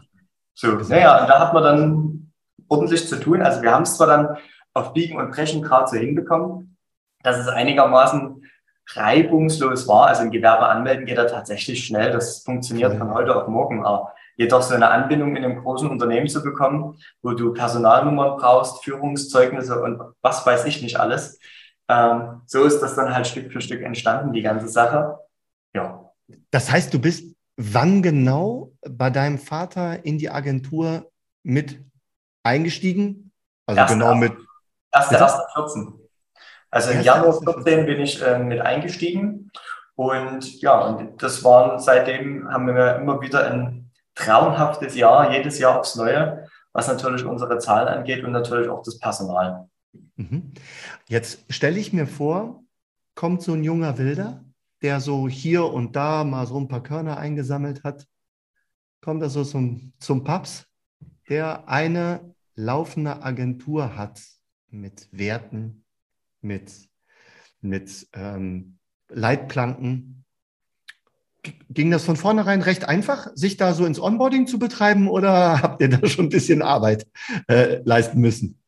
so, 0.56 0.68
naja, 0.68 1.22
und 1.22 1.28
da 1.30 1.40
hat 1.40 1.54
man 1.54 1.64
dann 1.64 2.34
ordentlich 2.68 3.08
zu 3.08 3.20
tun. 3.20 3.42
Also 3.42 3.62
wir 3.62 3.72
haben 3.72 3.84
es 3.84 3.96
zwar 3.96 4.08
dann 4.08 4.38
auf 4.74 4.94
Biegen 4.94 5.18
und 5.18 5.32
Brechen 5.32 5.62
gerade 5.62 5.88
so 5.88 5.98
hinbekommen, 5.98 6.78
dass 7.22 7.38
es 7.38 7.48
einigermaßen 7.48 8.44
reibungslos 8.92 9.88
war. 9.88 10.08
Also 10.08 10.24
ein 10.24 10.32
Gewerbe 10.32 10.68
anmelden 10.68 11.06
geht 11.06 11.18
da 11.18 11.26
tatsächlich 11.26 11.86
schnell. 11.86 12.12
Das 12.12 12.44
funktioniert 12.44 12.98
von 12.98 13.14
heute 13.14 13.36
auf 13.36 13.48
morgen. 13.48 13.86
Aber 13.86 14.14
jedoch 14.36 14.62
so 14.62 14.76
eine 14.76 14.90
Anbindung 14.90 15.36
in 15.36 15.44
einem 15.44 15.62
großen 15.62 15.90
Unternehmen 15.90 16.28
zu 16.28 16.44
bekommen, 16.44 16.98
wo 17.22 17.32
du 17.32 17.54
Personalnummern 17.54 18.38
brauchst, 18.38 18.84
Führungszeugnisse 18.84 19.82
und 19.82 20.02
was 20.22 20.46
weiß 20.46 20.66
ich 20.66 20.82
nicht 20.82 21.00
alles. 21.00 21.40
Ähm, 21.90 22.42
so 22.46 22.64
ist 22.64 22.80
das 22.80 22.96
dann 22.96 23.14
halt 23.14 23.28
Stück 23.28 23.52
für 23.52 23.62
Stück 23.62 23.82
entstanden, 23.82 24.34
die 24.34 24.42
ganze 24.42 24.68
Sache. 24.68 25.20
Ja. 25.74 26.12
Das 26.52 26.72
heißt, 26.72 26.94
du 26.94 27.00
bist 27.00 27.34
wann 27.58 28.02
genau 28.02 28.74
bei 28.82 29.10
deinem 29.10 29.38
Vater 29.38 30.06
in 30.06 30.18
die 30.18 30.30
Agentur 30.30 31.12
mit 31.44 31.84
eingestiegen? 32.44 33.32
Also 33.66 33.80
erste, 33.80 33.98
genau 33.98 34.16
mit. 34.16 34.34
1.1.14. 34.92 36.03
Also 36.74 36.90
im 36.90 37.02
Januar 37.02 37.40
14 37.40 37.86
bin 37.86 38.02
ich 38.02 38.20
äh, 38.24 38.40
mit 38.40 38.60
eingestiegen. 38.60 39.52
Und 39.94 40.60
ja, 40.60 40.80
und 40.80 41.22
das 41.22 41.44
waren 41.44 41.80
seitdem 41.80 42.52
haben 42.52 42.66
wir 42.66 42.96
immer 42.96 43.22
wieder 43.22 43.46
ein 43.46 43.92
traumhaftes 44.16 44.96
Jahr, 44.96 45.32
jedes 45.32 45.60
Jahr 45.60 45.80
aufs 45.80 45.96
Neue, 45.96 46.48
was 46.72 46.88
natürlich 46.88 47.26
unsere 47.26 47.60
Zahlen 47.60 47.88
angeht 47.88 48.24
und 48.24 48.32
natürlich 48.32 48.70
auch 48.70 48.82
das 48.82 48.98
Personal. 48.98 49.70
Mhm. 50.16 50.52
Jetzt 51.08 51.46
stelle 51.54 51.78
ich 51.78 51.94
mir 51.94 52.08
vor, 52.08 52.64
kommt 53.14 53.44
so 53.44 53.54
ein 53.54 53.64
junger 53.64 54.00
Wilder, 54.00 54.44
der 54.82 55.00
so 55.00 55.28
hier 55.30 55.66
und 55.66 55.96
da 55.96 56.24
mal 56.24 56.48
so 56.48 56.58
ein 56.58 56.68
paar 56.68 56.82
Körner 56.82 57.18
eingesammelt 57.18 57.84
hat, 57.84 58.08
kommt 59.00 59.22
er 59.22 59.30
so 59.30 59.44
zum, 59.44 59.94
zum 60.00 60.24
Paps, 60.24 60.66
der 61.30 61.70
eine 61.70 62.34
laufende 62.56 63.22
Agentur 63.22 63.96
hat 63.96 64.20
mit 64.72 65.08
Werten, 65.12 65.83
mit, 66.44 66.72
mit 67.62 68.08
ähm, 68.14 68.78
Leitplanken. 69.10 70.26
Ging 71.70 71.92
das 71.92 72.06
von 72.06 72.16
vornherein 72.16 72.62
recht 72.62 72.86
einfach, 72.86 73.28
sich 73.36 73.58
da 73.58 73.74
so 73.74 73.86
ins 73.86 74.00
Onboarding 74.00 74.48
zu 74.48 74.60
betreiben 74.60 75.10
oder 75.10 75.62
habt 75.62 75.82
ihr 75.82 75.90
da 75.90 76.08
schon 76.08 76.26
ein 76.26 76.30
bisschen 76.30 76.62
Arbeit 76.62 77.08
äh, 77.48 77.82
leisten 77.84 78.20
müssen? 78.20 78.60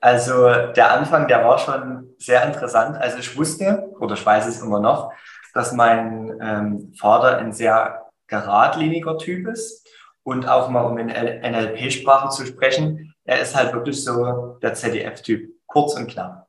Also 0.00 0.48
der 0.76 0.92
Anfang, 0.92 1.26
der 1.26 1.44
war 1.44 1.58
schon 1.58 2.14
sehr 2.18 2.46
interessant. 2.46 2.96
Also 2.96 3.18
ich 3.18 3.36
wusste, 3.36 3.90
oder 3.98 4.14
ich 4.14 4.24
weiß 4.24 4.46
es 4.46 4.60
immer 4.60 4.80
noch, 4.80 5.12
dass 5.54 5.72
mein 5.72 6.38
ähm, 6.40 6.92
Vater 6.96 7.38
ein 7.38 7.52
sehr 7.52 8.06
geradliniger 8.28 9.18
Typ 9.18 9.48
ist 9.48 9.88
und 10.22 10.46
auch 10.46 10.68
mal 10.68 10.82
um 10.82 10.98
in 10.98 11.06
NLP-Sprache 11.08 12.28
zu 12.28 12.46
sprechen, 12.46 13.14
er 13.24 13.40
ist 13.40 13.56
halt 13.56 13.72
wirklich 13.72 14.04
so 14.04 14.58
der 14.62 14.74
ZDF-Typ, 14.74 15.50
kurz 15.66 15.94
und 15.94 16.08
knapp. 16.08 16.47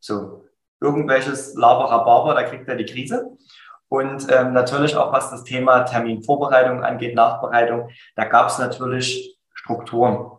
So 0.00 0.44
irgendwelches 0.80 1.54
Laberababer, 1.54 2.34
da 2.34 2.42
kriegt 2.44 2.68
er 2.68 2.76
die 2.76 2.86
Krise. 2.86 3.36
Und 3.88 4.26
ähm, 4.30 4.52
natürlich 4.52 4.96
auch 4.96 5.12
was 5.12 5.30
das 5.30 5.44
Thema 5.44 5.80
Terminvorbereitung 5.80 6.84
angeht, 6.84 7.14
Nachbereitung, 7.14 7.88
da 8.16 8.24
gab 8.24 8.48
es 8.48 8.58
natürlich 8.58 9.38
Strukturen. 9.54 10.30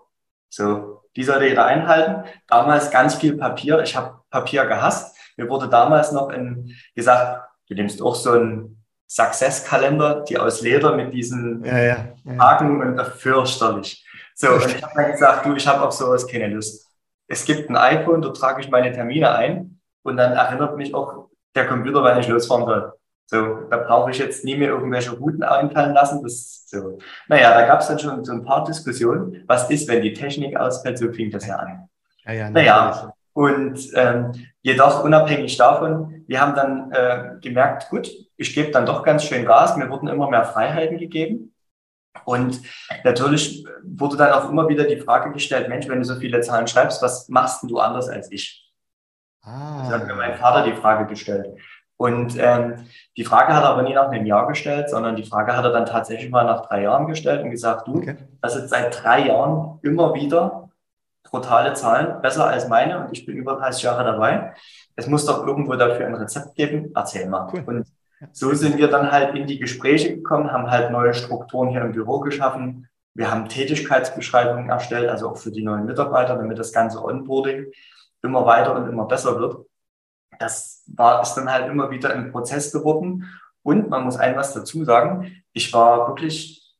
So, 0.50 1.04
die 1.16 1.24
sollte 1.24 1.48
jeder 1.48 1.66
einhalten. 1.66 2.24
Damals 2.48 2.92
ganz 2.92 3.16
viel 3.16 3.38
Papier. 3.38 3.82
Ich 3.82 3.96
habe 3.96 4.20
Papier 4.30 4.66
gehasst. 4.66 5.18
Mir 5.36 5.50
wurde 5.50 5.68
damals 5.68 6.12
noch 6.12 6.30
in, 6.30 6.76
gesagt, 6.96 7.50
du 7.68 7.76
nimmst 7.76 8.02
auch 8.02 8.16
so 8.16 8.32
einen 8.32 8.84
Success-Kalender, 9.08 10.24
die 10.28 10.38
aus 10.38 10.62
Leder 10.62 10.96
mit 10.96 11.14
diesen 11.14 11.64
ja, 11.66 11.78
ja, 11.78 12.08
ja. 12.24 12.38
Haken 12.38 12.82
und 12.82 13.02
fürchterlich. 13.08 14.06
So, 14.36 14.52
und 14.52 14.66
ich 14.66 14.82
habe 14.82 14.94
dann 14.96 15.12
gesagt, 15.12 15.46
du, 15.46 15.56
ich 15.56 15.68
habe 15.68 15.82
auf 15.82 15.92
sowas 15.92 16.28
keine 16.28 16.48
Lust. 16.48 16.89
Es 17.30 17.46
gibt 17.46 17.70
ein 17.70 17.78
iPhone, 17.78 18.22
da 18.22 18.30
trage 18.30 18.62
ich 18.62 18.70
meine 18.70 18.92
Termine 18.92 19.34
ein 19.34 19.80
und 20.04 20.18
dann 20.18 20.34
erinnert 20.34 20.76
mich 20.76 20.94
auch 20.94 21.30
der 21.56 21.68
Computer, 21.68 22.04
wann 22.04 22.20
ich 22.20 22.28
losfahren 22.28 22.66
soll. 22.66 22.94
So, 23.28 23.60
da 23.70 23.78
brauche 23.78 24.10
ich 24.10 24.18
jetzt 24.18 24.44
nie 24.44 24.56
mehr 24.56 24.70
irgendwelche 24.70 25.12
Routen 25.12 25.44
einfallen 25.44 25.94
lassen. 25.94 26.24
Das, 26.24 26.68
so. 26.68 26.98
Naja, 27.28 27.54
da 27.54 27.68
gab 27.68 27.82
es 27.82 27.88
dann 27.88 28.00
schon 28.00 28.26
so 28.26 28.34
ein 28.34 28.44
paar 28.44 28.64
Diskussionen. 28.64 29.44
Was 29.48 29.70
ist, 29.70 29.88
wenn 29.88 30.02
die 30.02 30.14
Technik 30.14 30.58
ausfällt? 30.58 30.98
So 30.98 31.12
fing 31.12 31.30
das 31.30 31.46
ja 31.46 31.58
an. 31.58 31.88
Ja, 32.26 32.34
ja, 32.34 32.50
naja, 32.50 33.14
und 33.34 33.80
ähm, 33.94 34.34
jedoch 34.62 35.04
unabhängig 35.04 35.56
davon, 35.56 36.26
wir 36.28 36.42
haben 36.42 36.56
dann 36.56 36.92
äh, 36.92 37.40
gemerkt, 37.40 37.90
gut, 37.90 38.10
ich 38.36 38.54
gebe 38.54 38.72
dann 38.72 38.86
doch 38.86 39.04
ganz 39.04 39.24
schön 39.24 39.46
Gas. 39.46 39.78
Mir 39.78 39.90
wurden 39.90 40.08
immer 40.08 40.30
mehr 40.30 40.44
Freiheiten 40.44 40.98
gegeben. 40.98 41.54
Und 42.26 42.62
natürlich 43.04 43.66
wurde 43.84 44.18
dann 44.18 44.34
auch 44.34 44.50
immer 44.50 44.68
wieder 44.68 44.84
die 44.86 45.00
Frage 45.00 45.32
gestellt, 45.32 45.70
Mensch, 45.70 45.88
wenn 45.88 46.00
du 46.00 46.06
so 46.06 46.16
viele 46.16 46.42
Zahlen 46.42 46.68
schreibst, 46.68 47.02
was 47.02 47.30
machst 47.30 47.64
du 47.70 47.80
anders 47.80 48.10
als 48.10 48.32
ich? 48.32 48.72
Ah. 49.42 49.84
Das 49.84 49.94
hat 49.94 50.08
mir 50.08 50.16
mein 50.16 50.36
Vater 50.36 50.64
die 50.64 50.76
Frage 50.76 51.08
gestellt. 51.08 51.58
Und 51.98 52.38
ähm, 52.38 52.76
die 53.18 53.26
Frage 53.26 53.54
hat 53.54 53.64
er 53.64 53.72
aber 53.72 53.82
nie 53.82 53.94
nach 53.94 54.10
einem 54.10 54.26
Jahr 54.26 54.48
gestellt, 54.48 54.90
sondern 54.90 55.18
die 55.18 55.26
Frage 55.26 55.56
hat 55.56 55.66
er 55.66 55.72
dann 55.72 55.86
tatsächlich 55.86 56.30
mal 56.30 56.46
nach 56.46 56.66
drei 56.66 56.84
Jahren 56.84 57.08
gestellt 57.08 57.44
und 57.44 57.52
gesagt, 57.52 57.88
du, 57.88 57.98
okay. 57.98 58.16
das 58.42 58.56
ist 58.56 58.70
seit 58.70 59.04
drei 59.04 59.28
Jahren 59.28 59.80
immer 59.84 60.14
wieder 60.14 60.70
brutale 61.24 61.74
Zahlen, 61.74 62.22
besser 62.22 62.48
als 62.48 62.70
meine 62.70 63.06
und 63.06 63.12
ich 63.12 63.26
bin 63.26 63.36
über 63.36 63.56
30 63.56 63.84
Jahre 63.84 64.04
dabei. 64.04 64.54
Es 64.96 65.08
muss 65.08 65.26
doch 65.26 65.46
irgendwo 65.46 65.76
dafür 65.76 66.08
ein 66.08 66.16
Rezept 66.16 66.56
geben, 66.56 66.92
erzähl 66.96 67.28
mal. 67.28 67.50
Cool. 67.54 67.64
Und 67.66 67.88
so 68.32 68.54
sind 68.54 68.78
wir 68.78 68.88
dann 68.90 69.12
halt 69.12 69.36
in 69.36 69.48
die 69.48 69.60
Gespräche 69.60 70.16
gekommen, 70.16 70.52
haben 70.52 70.70
halt 70.70 70.92
neue 70.92 71.14
Strukturen 71.14 71.70
hier 71.70 71.82
im 71.82 71.92
Büro 71.94 72.20
geschaffen. 72.20 72.88
Wir 73.14 73.32
haben 73.32 73.50
Tätigkeitsbeschreibungen 73.50 74.70
erstellt, 74.70 75.10
also 75.10 75.30
auch 75.30 75.38
für 75.38 75.52
die 75.52 75.64
neuen 75.64 75.86
Mitarbeiter, 75.86 76.36
damit 76.36 76.60
das 76.60 76.72
ganze 76.74 77.04
Onboarding 77.04 77.72
immer 78.22 78.46
weiter 78.46 78.76
und 78.76 78.88
immer 78.90 79.06
besser 79.06 79.40
wird 79.40 79.66
das 80.40 80.84
war, 80.88 81.22
ist 81.22 81.36
dann 81.36 81.52
halt 81.52 81.70
immer 81.70 81.92
wieder 81.92 82.12
ein 82.12 82.32
Prozess 82.32 82.72
geworden. 82.72 83.30
Und 83.62 83.90
man 83.90 84.04
muss 84.04 84.18
ein 84.18 84.36
was 84.36 84.54
dazu 84.54 84.84
sagen. 84.86 85.44
Ich 85.54 85.72
war 85.74 86.08
wirklich 86.08 86.76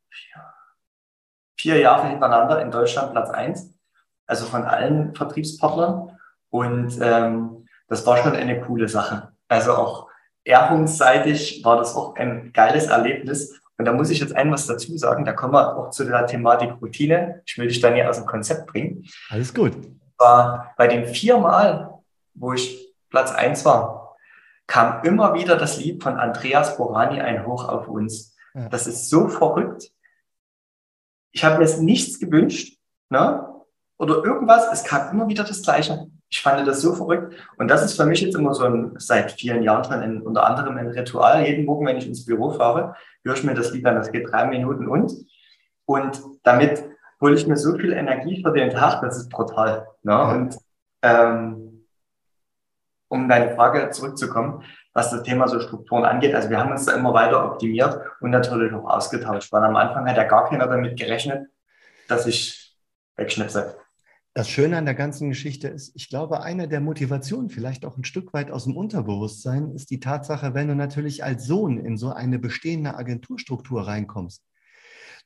vier 1.58 1.78
Jahre 1.78 2.08
hintereinander 2.08 2.62
in 2.62 2.72
Deutschland 2.72 3.12
Platz 3.12 3.30
eins, 3.30 3.74
also 4.26 4.46
von 4.46 4.64
allen 4.64 5.14
Vertriebspartnern. 5.14 6.18
Und 6.50 6.98
ähm, 7.02 7.68
das 7.88 8.06
war 8.08 8.18
schon 8.18 8.34
eine 8.34 8.62
coole 8.62 8.88
Sache. 8.88 9.34
Also 9.50 9.74
auch 9.74 10.09
ehrungsseitig 10.44 11.64
war 11.64 11.78
das 11.78 11.96
auch 11.96 12.16
ein 12.16 12.52
geiles 12.54 12.88
Erlebnis. 12.88 13.60
Und 13.78 13.86
da 13.86 13.94
muss 13.94 14.10
ich 14.10 14.20
jetzt 14.20 14.36
ein 14.36 14.52
was 14.52 14.68
dazu 14.68 14.98
sagen. 14.98 15.26
Da 15.26 15.34
kommen 15.34 15.54
wir 15.54 15.78
auch 15.78 15.90
zu 15.92 16.04
der 16.04 16.26
Thematik 16.26 16.74
Routine. 16.82 17.42
Ich 17.46 17.58
will 17.58 17.68
dich 17.68 17.80
dann 17.80 17.96
hier 17.96 18.10
aus 18.10 18.18
dem 18.18 18.26
Konzept 18.26 18.68
bringen. 18.68 19.06
Alles 19.30 19.54
gut. 19.54 19.74
War 20.18 20.74
bei 20.78 20.88
den 20.88 21.08
viermal, 21.08 21.94
wo 22.34 22.54
ich 22.54 22.94
Platz 23.10 23.32
eins 23.32 23.64
war, 23.66 24.18
kam 24.68 25.04
immer 25.04 25.34
wieder 25.34 25.56
das 25.56 25.78
Lied 25.78 26.04
von 26.04 26.18
Andreas 26.18 26.78
Borani 26.78 27.22
ein 27.22 27.46
Hoch 27.46 27.68
auf 27.68 27.88
uns. 27.88 28.36
Ja. 28.54 28.70
Das 28.70 28.86
ist 28.86 29.10
so 29.10 29.28
verrückt. 29.28 29.92
Ich 31.32 31.44
habe 31.44 31.58
mir 31.58 31.78
nichts 31.78 32.20
gewünscht, 32.20 32.78
ne? 33.10 33.49
Oder 34.00 34.24
irgendwas. 34.24 34.68
Es 34.72 34.84
kam 34.84 35.12
immer 35.12 35.28
wieder 35.28 35.44
das 35.44 35.62
Gleiche. 35.62 36.08
Ich 36.30 36.42
fand 36.42 36.66
das 36.68 36.82
so 36.82 36.94
verrückt. 36.94 37.36
Und 37.58 37.68
das 37.68 37.84
ist 37.84 37.96
für 37.96 38.06
mich 38.06 38.22
jetzt 38.22 38.36
immer 38.36 38.54
so 38.54 38.64
ein, 38.64 38.94
seit 38.98 39.32
vielen 39.34 39.62
Jahren 39.62 39.84
schon 39.84 39.94
ein, 39.94 40.22
unter 40.22 40.46
anderem 40.46 40.78
ein 40.78 40.88
Ritual. 40.88 41.46
Jeden 41.46 41.66
Morgen, 41.66 41.86
wenn 41.86 41.98
ich 41.98 42.08
ins 42.08 42.26
Büro 42.26 42.52
fahre, 42.52 42.96
höre 43.24 43.36
ich 43.36 43.44
mir 43.44 43.54
das 43.54 43.72
Lied 43.72 43.86
an. 43.86 43.96
Das 43.96 44.12
geht 44.12 44.32
drei 44.32 44.46
Minuten 44.46 44.88
und. 44.88 45.12
Und 45.86 46.22
damit 46.44 46.84
hole 47.20 47.36
ich 47.36 47.48
mir 47.48 47.58
so 47.58 47.76
viel 47.78 47.92
Energie 47.92 48.42
für 48.42 48.54
den 48.54 48.70
Tag, 48.70 49.02
das 49.02 49.18
ist 49.18 49.30
brutal. 49.30 49.88
Ne? 50.04 50.22
Und 50.22 50.58
ähm, 51.02 51.86
um 53.10 53.28
deine 53.28 53.56
Frage 53.56 53.90
zurückzukommen, 53.90 54.64
was 54.94 55.10
das 55.10 55.24
Thema 55.24 55.48
so 55.48 55.60
Strukturen 55.60 56.06
angeht. 56.06 56.36
Also 56.36 56.50
wir 56.50 56.60
haben 56.60 56.72
uns 56.72 56.86
da 56.86 56.94
immer 56.94 57.14
weiter 57.14 57.44
optimiert 57.44 58.00
und 58.22 58.30
natürlich 58.30 58.72
auch 58.74 58.88
ausgetauscht, 58.88 59.52
weil 59.52 59.64
am 59.64 59.76
Anfang 59.76 60.08
hat 60.08 60.16
ja 60.16 60.24
gar 60.24 60.48
keiner 60.48 60.68
damit 60.68 60.98
gerechnet, 60.98 61.48
dass 62.08 62.28
ich 62.28 62.78
wegschnipse. 63.16 63.76
Das 64.40 64.48
Schöne 64.48 64.78
an 64.78 64.86
der 64.86 64.96
ganzen 64.96 65.28
Geschichte 65.28 65.68
ist, 65.68 65.92
ich 65.98 66.08
glaube, 66.08 66.42
eine 66.42 66.70
der 66.70 66.80
Motivationen, 66.80 67.50
vielleicht 67.50 67.84
auch 67.84 67.98
ein 67.98 68.06
Stück 68.06 68.32
weit 68.32 68.52
aus 68.52 68.64
dem 68.64 68.78
Unterbewusstsein, 68.78 69.72
ist 69.72 69.90
die 69.90 70.00
Tatsache, 70.00 70.54
wenn 70.54 70.70
du 70.70 70.76
natürlich 70.76 71.26
als 71.26 71.44
Sohn 71.44 71.78
in 71.78 71.98
so 71.98 72.14
eine 72.14 72.40
bestehende 72.40 72.96
Agenturstruktur 72.96 73.86
reinkommst, 73.86 74.42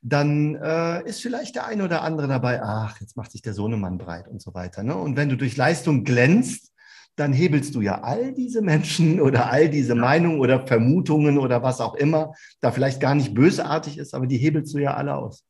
dann 0.01 0.55
äh, 0.55 1.08
ist 1.08 1.22
vielleicht 1.22 1.53
der 1.53 1.67
eine 1.67 1.84
oder 1.84 2.01
andere 2.01 2.27
dabei, 2.27 2.63
ach, 2.63 3.00
jetzt 3.01 3.15
macht 3.15 3.32
sich 3.32 3.43
der 3.43 3.53
Sohnemann 3.53 4.00
breit 4.00 4.27
und 4.27 4.41
so 4.41 4.55
weiter. 4.55 4.82
Ne? 4.82 4.96
Und 4.96 5.15
wenn 5.15 5.29
du 5.29 5.38
durch 5.38 5.58
Leistung 5.58 6.05
glänzt, 6.05 6.72
dann 7.15 7.34
hebelst 7.34 7.75
du 7.75 7.82
ja 7.82 8.01
all 8.01 8.34
diese 8.34 8.63
Menschen 8.63 9.22
oder 9.22 9.51
all 9.51 9.70
diese 9.70 9.93
Meinungen 9.93 10.39
oder 10.39 10.65
Vermutungen 10.65 11.38
oder 11.38 11.62
was 11.62 11.82
auch 11.82 11.93
immer, 11.93 12.34
da 12.62 12.72
vielleicht 12.72 13.00
gar 13.00 13.13
nicht 13.13 13.36
bösartig 13.36 14.00
ist, 14.00 14.15
aber 14.15 14.25
die 14.25 14.39
hebelst 14.39 14.74
du 14.74 14.79
ja 14.79 14.96
alle 14.96 15.13
aus. 15.13 15.46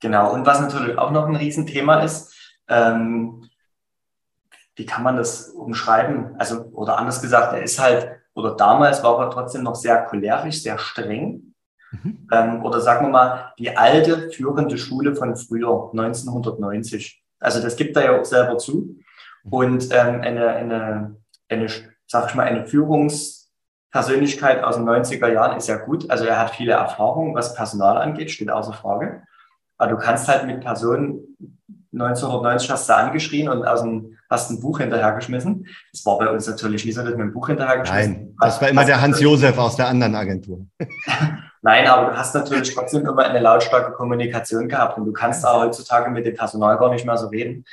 Genau, 0.00 0.32
und 0.32 0.46
was 0.46 0.60
natürlich 0.60 0.96
auch 0.96 1.10
noch 1.10 1.26
ein 1.26 1.36
Riesenthema 1.36 2.00
ist, 2.00 2.32
ähm, 2.68 3.48
wie 4.76 4.86
kann 4.86 5.02
man 5.02 5.16
das 5.16 5.48
umschreiben? 5.48 6.36
Also, 6.38 6.66
oder 6.72 6.98
anders 6.98 7.22
gesagt, 7.22 7.54
er 7.54 7.62
ist 7.62 7.80
halt, 7.80 8.10
oder 8.34 8.54
damals 8.54 9.02
war 9.02 9.18
er 9.20 9.30
trotzdem 9.30 9.62
noch 9.62 9.74
sehr 9.74 10.04
cholerisch, 10.04 10.62
sehr 10.62 10.78
streng. 10.78 11.54
Mhm. 11.90 12.28
Ähm, 12.30 12.64
oder 12.64 12.80
sagen 12.80 13.06
wir 13.06 13.10
mal, 13.10 13.52
die 13.58 13.76
alte 13.76 14.30
führende 14.30 14.76
Schule 14.76 15.16
von 15.16 15.34
früher, 15.36 15.90
1990. 15.92 17.22
Also 17.40 17.62
das 17.62 17.76
gibt 17.76 17.96
er 17.96 18.04
ja 18.04 18.20
auch 18.20 18.24
selber 18.24 18.58
zu. 18.58 18.98
Und 19.50 19.88
ähm, 19.92 20.20
eine, 20.20 20.48
eine, 20.48 21.16
eine, 21.48 21.66
sag 22.06 22.28
ich 22.28 22.34
mal, 22.34 22.42
eine 22.42 22.66
Führungspersönlichkeit 22.66 24.62
aus 24.62 24.76
den 24.76 24.84
90er 24.84 25.28
Jahren 25.28 25.56
ist 25.56 25.68
ja 25.68 25.76
gut. 25.76 26.10
Also 26.10 26.26
er 26.26 26.38
hat 26.38 26.50
viele 26.50 26.72
Erfahrungen, 26.72 27.34
was 27.34 27.54
Personal 27.54 27.96
angeht, 27.96 28.30
steht 28.30 28.50
außer 28.50 28.74
Frage. 28.74 29.22
Aber 29.78 29.92
du 29.92 29.98
kannst 29.98 30.28
halt 30.28 30.46
mit 30.46 30.60
Personen 30.60 31.55
1990 32.00 32.70
hast 32.70 32.88
du 32.88 32.96
angeschrien 32.96 33.48
und 33.48 33.66
aus 33.66 33.82
dem, 33.82 34.16
hast 34.28 34.50
ein 34.50 34.60
Buch 34.60 34.78
hinterhergeschmissen. 34.78 35.66
Das 35.92 36.04
war 36.04 36.18
bei 36.18 36.28
uns 36.28 36.46
natürlich 36.46 36.84
nie 36.84 36.92
so, 36.92 37.02
dass 37.02 37.16
wir 37.16 37.24
ein 37.24 37.32
Buch 37.32 37.46
hinterhergeschmissen 37.46 38.12
Nein, 38.12 38.34
das 38.40 38.60
war 38.60 38.68
immer 38.68 38.84
der 38.84 39.00
Hans-Josef 39.00 39.56
aus 39.58 39.76
der 39.76 39.88
anderen 39.88 40.14
Agentur. 40.14 40.66
Nein, 41.62 41.86
aber 41.86 42.10
du 42.10 42.16
hast 42.16 42.34
natürlich 42.34 42.74
trotzdem 42.74 43.06
immer 43.06 43.24
eine 43.24 43.40
lautstarke 43.40 43.92
Kommunikation 43.92 44.68
gehabt 44.68 44.98
und 44.98 45.06
du 45.06 45.12
kannst 45.12 45.44
auch 45.46 45.62
heutzutage 45.62 46.10
mit 46.10 46.26
dem 46.26 46.36
Personal 46.36 46.76
gar 46.78 46.90
nicht 46.90 47.04
mehr 47.04 47.16
so 47.16 47.28
reden. 47.28 47.64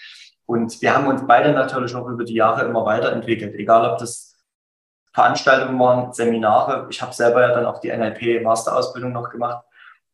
Und 0.45 0.81
wir 0.81 0.95
haben 0.95 1.07
uns 1.07 1.25
beide 1.27 1.53
natürlich 1.53 1.95
auch 1.95 2.07
über 2.07 2.23
die 2.23 2.33
Jahre 2.33 2.65
immer 2.65 2.85
weiterentwickelt, 2.85 3.55
egal 3.55 3.89
ob 3.89 3.97
das 3.97 4.35
Veranstaltungen 5.13 5.79
waren, 5.79 6.11
Seminare. 6.11 6.87
Ich 6.89 7.01
habe 7.01 7.13
selber 7.13 7.41
ja 7.41 7.53
dann 7.53 7.65
auch 7.65 7.79
die 7.79 7.95
NLP-Masterausbildung 7.95 9.11
noch 9.11 9.29
gemacht. 9.29 9.63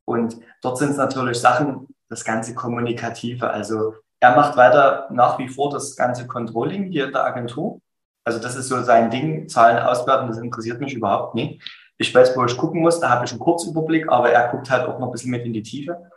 Und 0.03 0.37
dort 0.61 0.77
sind 0.77 0.91
es 0.91 0.97
natürlich 0.97 1.39
Sachen, 1.39 1.87
das 2.09 2.25
ganze 2.25 2.55
Kommunikative. 2.55 3.49
Also 3.49 3.93
er 4.19 4.35
macht 4.35 4.57
weiter 4.57 5.07
nach 5.11 5.39
wie 5.39 5.47
vor 5.47 5.69
das 5.69 5.95
ganze 5.95 6.27
Controlling 6.27 6.91
hier 6.91 7.05
in 7.05 7.13
der 7.13 7.23
Agentur. 7.25 7.79
Also 8.25 8.39
das 8.39 8.55
ist 8.55 8.67
so 8.67 8.81
sein 8.83 9.09
Ding, 9.09 9.47
Zahlen 9.47 9.79
auswerten, 9.79 10.27
das 10.27 10.37
interessiert 10.37 10.81
mich 10.81 10.93
überhaupt 10.93 11.35
nicht. 11.35 11.61
Ich 11.97 12.13
weiß, 12.13 12.35
wo 12.35 12.45
ich 12.45 12.57
gucken 12.57 12.81
muss, 12.81 12.99
da 12.99 13.09
habe 13.09 13.25
ich 13.25 13.31
einen 13.31 13.39
Kurzüberblick, 13.39 14.09
aber 14.09 14.31
er 14.31 14.49
guckt 14.49 14.69
halt 14.69 14.87
auch 14.87 14.99
noch 14.99 15.07
ein 15.07 15.11
bisschen 15.11 15.31
mit 15.31 15.45
in 15.45 15.53
die 15.53 15.63
Tiefe. 15.63 16.09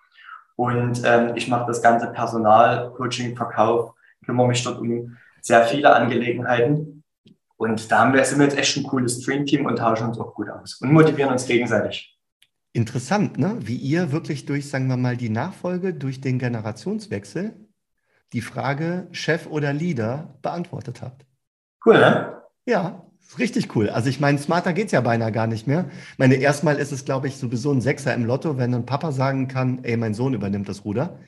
Und 0.57 1.03
ähm, 1.05 1.33
ich 1.35 1.49
mache 1.49 1.67
das 1.67 1.83
ganze 1.83 2.09
Personal, 2.09 2.93
Coaching, 2.93 3.37
Verkauf, 3.37 3.95
kümmere 4.25 4.49
mich 4.49 4.63
dort 4.63 4.79
um 4.79 5.17
sehr 5.41 5.65
viele 5.65 5.95
Angelegenheiten. 5.95 7.03
Und 7.57 7.91
da 7.91 8.01
haben 8.01 8.13
wir, 8.13 8.25
sind 8.25 8.39
wir 8.39 8.47
jetzt 8.47 8.59
echt 8.59 8.77
ein 8.77 8.85
cooles 8.85 9.23
Stream-Team 9.23 9.67
und 9.67 9.77
tauschen 9.77 10.09
uns 10.09 10.19
auch 10.19 10.35
gut 10.35 10.51
aus 10.51 10.81
und 10.81 10.93
motivieren 10.93 11.33
uns 11.33 11.47
gegenseitig. 11.47 12.12
Interessant, 12.73 13.38
ne? 13.38 13.59
wie 13.61 13.76
ihr 13.76 14.12
wirklich 14.12 14.47
durch, 14.47 14.69
sagen 14.69 14.87
wir 14.87 14.97
mal, 14.97 15.17
die 15.17 15.29
Nachfolge, 15.29 15.93
durch 15.93 16.21
den 16.21 16.38
Generationswechsel 16.38 17.55
die 18.33 18.41
Frage 18.41 19.09
Chef 19.12 19.47
oder 19.47 19.73
Leader 19.73 20.38
beantwortet 20.41 21.02
habt. 21.02 21.26
Cool, 21.85 21.99
ne? 21.99 22.43
Ja, 22.64 23.05
richtig 23.38 23.75
cool. 23.76 23.91
Also 23.91 24.09
ich 24.09 24.21
meine, 24.21 24.38
smarter 24.38 24.73
geht 24.73 24.87
es 24.87 24.93
ja 24.93 25.00
beinahe 25.00 25.33
gar 25.33 25.47
nicht 25.47 25.67
mehr. 25.67 25.91
Ich 26.12 26.19
meine, 26.19 26.37
erstmal 26.37 26.76
ist 26.76 26.93
es, 26.93 27.05
glaube 27.05 27.29
ich, 27.29 27.37
sowieso 27.37 27.73
ein 27.73 27.81
Sechser 27.81 28.14
im 28.14 28.25
Lotto, 28.25 28.57
wenn 28.57 28.75
ein 28.75 28.87
Papa 28.87 29.12
sagen 29.12 29.49
kann, 29.49 29.85
ey, 29.85 29.97
mein 29.97 30.14
Sohn 30.14 30.33
übernimmt 30.33 30.69
das 30.69 30.85
Ruder. 30.85 31.19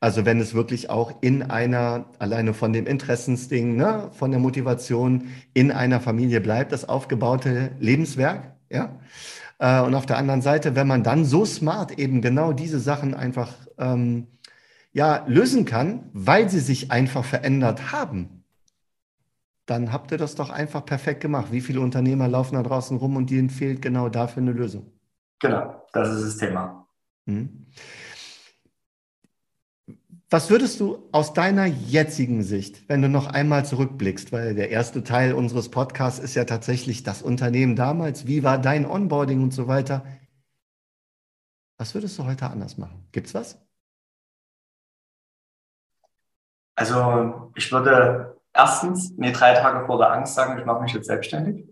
Also 0.00 0.26
wenn 0.26 0.38
es 0.40 0.54
wirklich 0.54 0.90
auch 0.90 1.22
in 1.22 1.42
einer, 1.42 2.06
alleine 2.18 2.52
von 2.52 2.72
dem 2.72 2.86
Interessensding, 2.86 3.76
ne, 3.76 4.10
von 4.12 4.30
der 4.30 4.40
Motivation 4.40 5.28
in 5.54 5.72
einer 5.72 6.00
Familie 6.00 6.40
bleibt, 6.40 6.72
das 6.72 6.88
aufgebaute 6.88 7.72
Lebenswerk, 7.80 8.54
ja. 8.70 8.98
Äh, 9.64 9.80
und 9.80 9.94
auf 9.94 10.04
der 10.04 10.18
anderen 10.18 10.42
Seite, 10.42 10.76
wenn 10.76 10.86
man 10.86 11.02
dann 11.02 11.24
so 11.24 11.46
smart 11.46 11.98
eben 11.98 12.20
genau 12.20 12.52
diese 12.52 12.78
Sachen 12.78 13.14
einfach 13.14 13.54
ähm, 13.78 14.26
ja, 14.92 15.24
lösen 15.26 15.64
kann, 15.64 16.10
weil 16.12 16.50
sie 16.50 16.60
sich 16.60 16.90
einfach 16.90 17.24
verändert 17.24 17.90
haben, 17.90 18.44
dann 19.64 19.90
habt 19.90 20.12
ihr 20.12 20.18
das 20.18 20.34
doch 20.34 20.50
einfach 20.50 20.84
perfekt 20.84 21.22
gemacht. 21.22 21.46
Wie 21.50 21.62
viele 21.62 21.80
Unternehmer 21.80 22.28
laufen 22.28 22.56
da 22.56 22.62
draußen 22.62 22.98
rum 22.98 23.16
und 23.16 23.30
denen 23.30 23.48
fehlt 23.48 23.80
genau 23.80 24.10
dafür 24.10 24.42
eine 24.42 24.52
Lösung? 24.52 24.92
Genau, 25.40 25.82
das 25.94 26.10
ist 26.10 26.26
das 26.26 26.36
Thema. 26.36 26.86
Hm. 27.26 27.66
Was 30.34 30.50
würdest 30.50 30.80
du 30.80 31.08
aus 31.12 31.32
deiner 31.32 31.66
jetzigen 31.66 32.42
Sicht, 32.42 32.88
wenn 32.88 33.00
du 33.00 33.08
noch 33.08 33.28
einmal 33.28 33.64
zurückblickst, 33.64 34.32
weil 34.32 34.56
der 34.56 34.70
erste 34.70 35.04
Teil 35.04 35.32
unseres 35.32 35.70
Podcasts 35.70 36.18
ist 36.18 36.34
ja 36.34 36.44
tatsächlich 36.44 37.04
das 37.04 37.22
Unternehmen 37.22 37.76
damals, 37.76 38.26
wie 38.26 38.42
war 38.42 38.58
dein 38.58 38.84
Onboarding 38.84 39.44
und 39.44 39.52
so 39.52 39.68
weiter. 39.68 40.04
Was 41.78 41.94
würdest 41.94 42.18
du 42.18 42.24
heute 42.24 42.46
anders 42.46 42.78
machen? 42.78 43.06
Gibt's 43.12 43.32
was? 43.32 43.64
Also 46.74 47.52
ich 47.54 47.70
würde 47.70 48.36
erstens 48.52 49.16
mir 49.16 49.30
drei 49.30 49.54
Tage 49.54 49.86
vor 49.86 49.98
der 49.98 50.10
Angst 50.10 50.34
sagen, 50.34 50.58
ich 50.58 50.64
mache 50.64 50.82
mich 50.82 50.94
jetzt 50.94 51.06
selbstständig. 51.06 51.64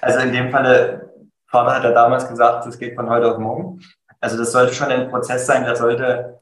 Also 0.00 0.20
in 0.20 0.32
dem 0.32 0.50
Falle, 0.50 1.12
Vater 1.48 1.74
hat 1.74 1.84
ja 1.84 1.92
damals 1.92 2.26
gesagt, 2.30 2.64
das 2.64 2.78
geht 2.78 2.94
von 2.94 3.10
heute 3.10 3.30
auf 3.30 3.38
morgen. 3.38 3.82
Also 4.20 4.38
das 4.38 4.52
sollte 4.52 4.72
schon 4.72 4.88
ein 4.88 5.10
Prozess 5.10 5.44
sein, 5.44 5.64
der 5.64 5.76
sollte 5.76 6.40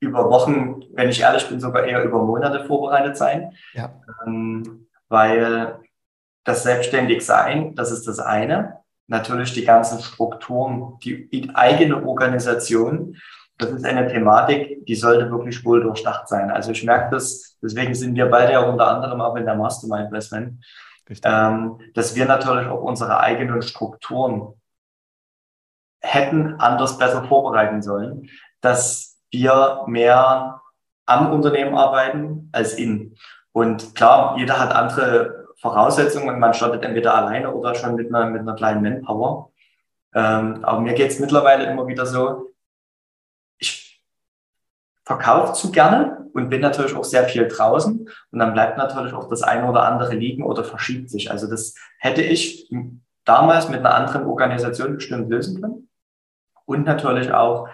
über 0.00 0.30
Wochen, 0.30 0.82
wenn 0.92 1.08
ich 1.08 1.20
ehrlich 1.20 1.48
bin, 1.48 1.60
sogar 1.60 1.84
eher 1.84 2.04
über 2.04 2.22
Monate 2.22 2.64
vorbereitet 2.64 3.16
sein. 3.16 3.52
Ja. 3.72 4.00
Ähm, 4.26 4.86
weil 5.08 5.80
das 6.44 6.62
Selbstständigsein, 6.62 7.74
das 7.74 7.90
ist 7.90 8.06
das 8.06 8.18
eine. 8.18 8.78
Natürlich 9.08 9.52
die 9.52 9.64
ganzen 9.64 10.00
Strukturen, 10.00 10.98
die 11.02 11.50
eigene 11.54 12.04
Organisation, 12.04 13.16
das 13.58 13.70
ist 13.70 13.84
eine 13.84 14.08
Thematik, 14.08 14.84
die 14.84 14.94
sollte 14.94 15.30
wirklich 15.30 15.64
wohl 15.64 15.82
durchdacht 15.82 16.28
sein. 16.28 16.50
Also 16.50 16.72
ich 16.72 16.84
merke 16.84 17.14
das, 17.14 17.56
deswegen 17.62 17.94
sind 17.94 18.14
wir 18.14 18.26
beide 18.26 18.52
ja 18.52 18.60
unter 18.60 18.88
anderem 18.88 19.20
auch 19.20 19.36
in 19.36 19.46
der 19.46 19.54
Mastermind 19.54 20.08
Investment, 20.08 20.64
ähm, 21.22 21.78
dass 21.94 22.14
wir 22.14 22.26
natürlich 22.26 22.68
auch 22.68 22.82
unsere 22.82 23.20
eigenen 23.20 23.62
Strukturen 23.62 24.60
hätten 26.00 26.54
anders 26.60 26.98
besser 26.98 27.24
vorbereiten 27.24 27.80
sollen, 27.82 28.28
dass 28.60 29.15
wir 29.36 29.84
mehr 29.86 30.62
am 31.04 31.32
Unternehmen 31.32 31.76
arbeiten 31.76 32.48
als 32.52 32.74
in. 32.74 33.16
Und 33.52 33.94
klar, 33.94 34.36
jeder 34.38 34.58
hat 34.58 34.74
andere 34.74 35.46
Voraussetzungen 35.58 36.28
und 36.28 36.40
man 36.40 36.54
startet 36.54 36.84
entweder 36.84 37.14
alleine 37.14 37.52
oder 37.52 37.74
schon 37.74 37.94
mit 37.94 38.14
einer, 38.14 38.26
mit 38.26 38.42
einer 38.42 38.54
kleinen 38.54 38.82
Manpower. 38.82 39.50
Ähm, 40.14 40.64
aber 40.64 40.80
mir 40.80 40.94
geht 40.94 41.10
es 41.10 41.20
mittlerweile 41.20 41.64
immer 41.70 41.86
wieder 41.86 42.06
so, 42.06 42.54
ich 43.58 44.02
verkaufe 45.04 45.52
zu 45.52 45.70
gerne 45.70 46.28
und 46.32 46.48
bin 46.48 46.60
natürlich 46.60 46.94
auch 46.94 47.04
sehr 47.04 47.24
viel 47.24 47.48
draußen 47.48 48.08
und 48.30 48.38
dann 48.38 48.52
bleibt 48.52 48.78
natürlich 48.78 49.12
auch 49.12 49.28
das 49.28 49.42
eine 49.42 49.68
oder 49.68 49.84
andere 49.84 50.14
liegen 50.14 50.42
oder 50.42 50.64
verschiebt 50.64 51.10
sich. 51.10 51.30
Also 51.30 51.48
das 51.48 51.74
hätte 51.98 52.22
ich 52.22 52.70
damals 53.24 53.68
mit 53.68 53.80
einer 53.80 53.94
anderen 53.94 54.26
Organisation 54.26 54.94
bestimmt 54.94 55.30
lösen 55.30 55.60
können. 55.60 55.88
Und 56.64 56.84
natürlich 56.84 57.32
auch 57.32 57.68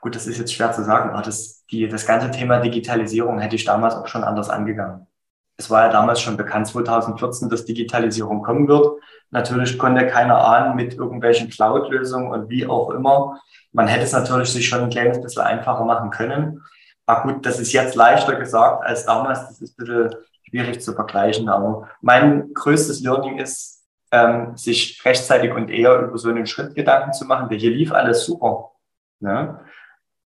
gut, 0.00 0.14
das 0.14 0.26
ist 0.26 0.38
jetzt 0.38 0.54
schwer 0.54 0.72
zu 0.72 0.84
sagen, 0.84 1.10
aber 1.10 1.22
das, 1.22 1.64
die, 1.66 1.88
das 1.88 2.06
ganze 2.06 2.30
Thema 2.30 2.60
Digitalisierung 2.60 3.38
hätte 3.40 3.56
ich 3.56 3.64
damals 3.64 3.94
auch 3.94 4.06
schon 4.06 4.24
anders 4.24 4.50
angegangen. 4.50 5.06
Es 5.56 5.70
war 5.70 5.86
ja 5.86 5.92
damals 5.92 6.20
schon 6.20 6.36
bekannt, 6.36 6.68
2014, 6.68 7.48
dass 7.48 7.64
Digitalisierung 7.64 8.42
kommen 8.42 8.68
wird. 8.68 9.00
Natürlich 9.30 9.76
konnte 9.76 10.06
keiner 10.06 10.38
ahnen 10.38 10.76
mit 10.76 10.94
irgendwelchen 10.94 11.50
Cloud-Lösungen 11.50 12.30
und 12.30 12.48
wie 12.48 12.66
auch 12.66 12.90
immer. 12.90 13.40
Man 13.72 13.88
hätte 13.88 14.04
es 14.04 14.12
natürlich 14.12 14.50
sich 14.50 14.68
schon 14.68 14.82
ein 14.82 14.90
kleines 14.90 15.20
bisschen 15.20 15.42
einfacher 15.42 15.84
machen 15.84 16.10
können. 16.10 16.62
Aber 17.06 17.22
gut, 17.22 17.44
das 17.44 17.58
ist 17.58 17.72
jetzt 17.72 17.96
leichter 17.96 18.36
gesagt 18.36 18.84
als 18.84 19.06
damals. 19.06 19.48
Das 19.48 19.60
ist 19.60 19.78
ein 19.78 19.84
bisschen 19.84 20.10
schwierig 20.48 20.80
zu 20.80 20.92
vergleichen. 20.92 21.48
Aber 21.48 21.88
mein 22.00 22.54
größtes 22.54 23.00
Learning 23.00 23.38
ist, 23.38 23.84
ähm, 24.12 24.56
sich 24.56 25.04
rechtzeitig 25.04 25.52
und 25.52 25.70
eher 25.70 25.98
über 26.00 26.16
so 26.18 26.28
einen 26.28 26.46
Schritt 26.46 26.74
Gedanken 26.74 27.12
zu 27.12 27.24
machen. 27.24 27.50
Hier 27.50 27.70
lief 27.70 27.92
alles 27.92 28.24
super. 28.24 28.70
Ne? 29.20 29.58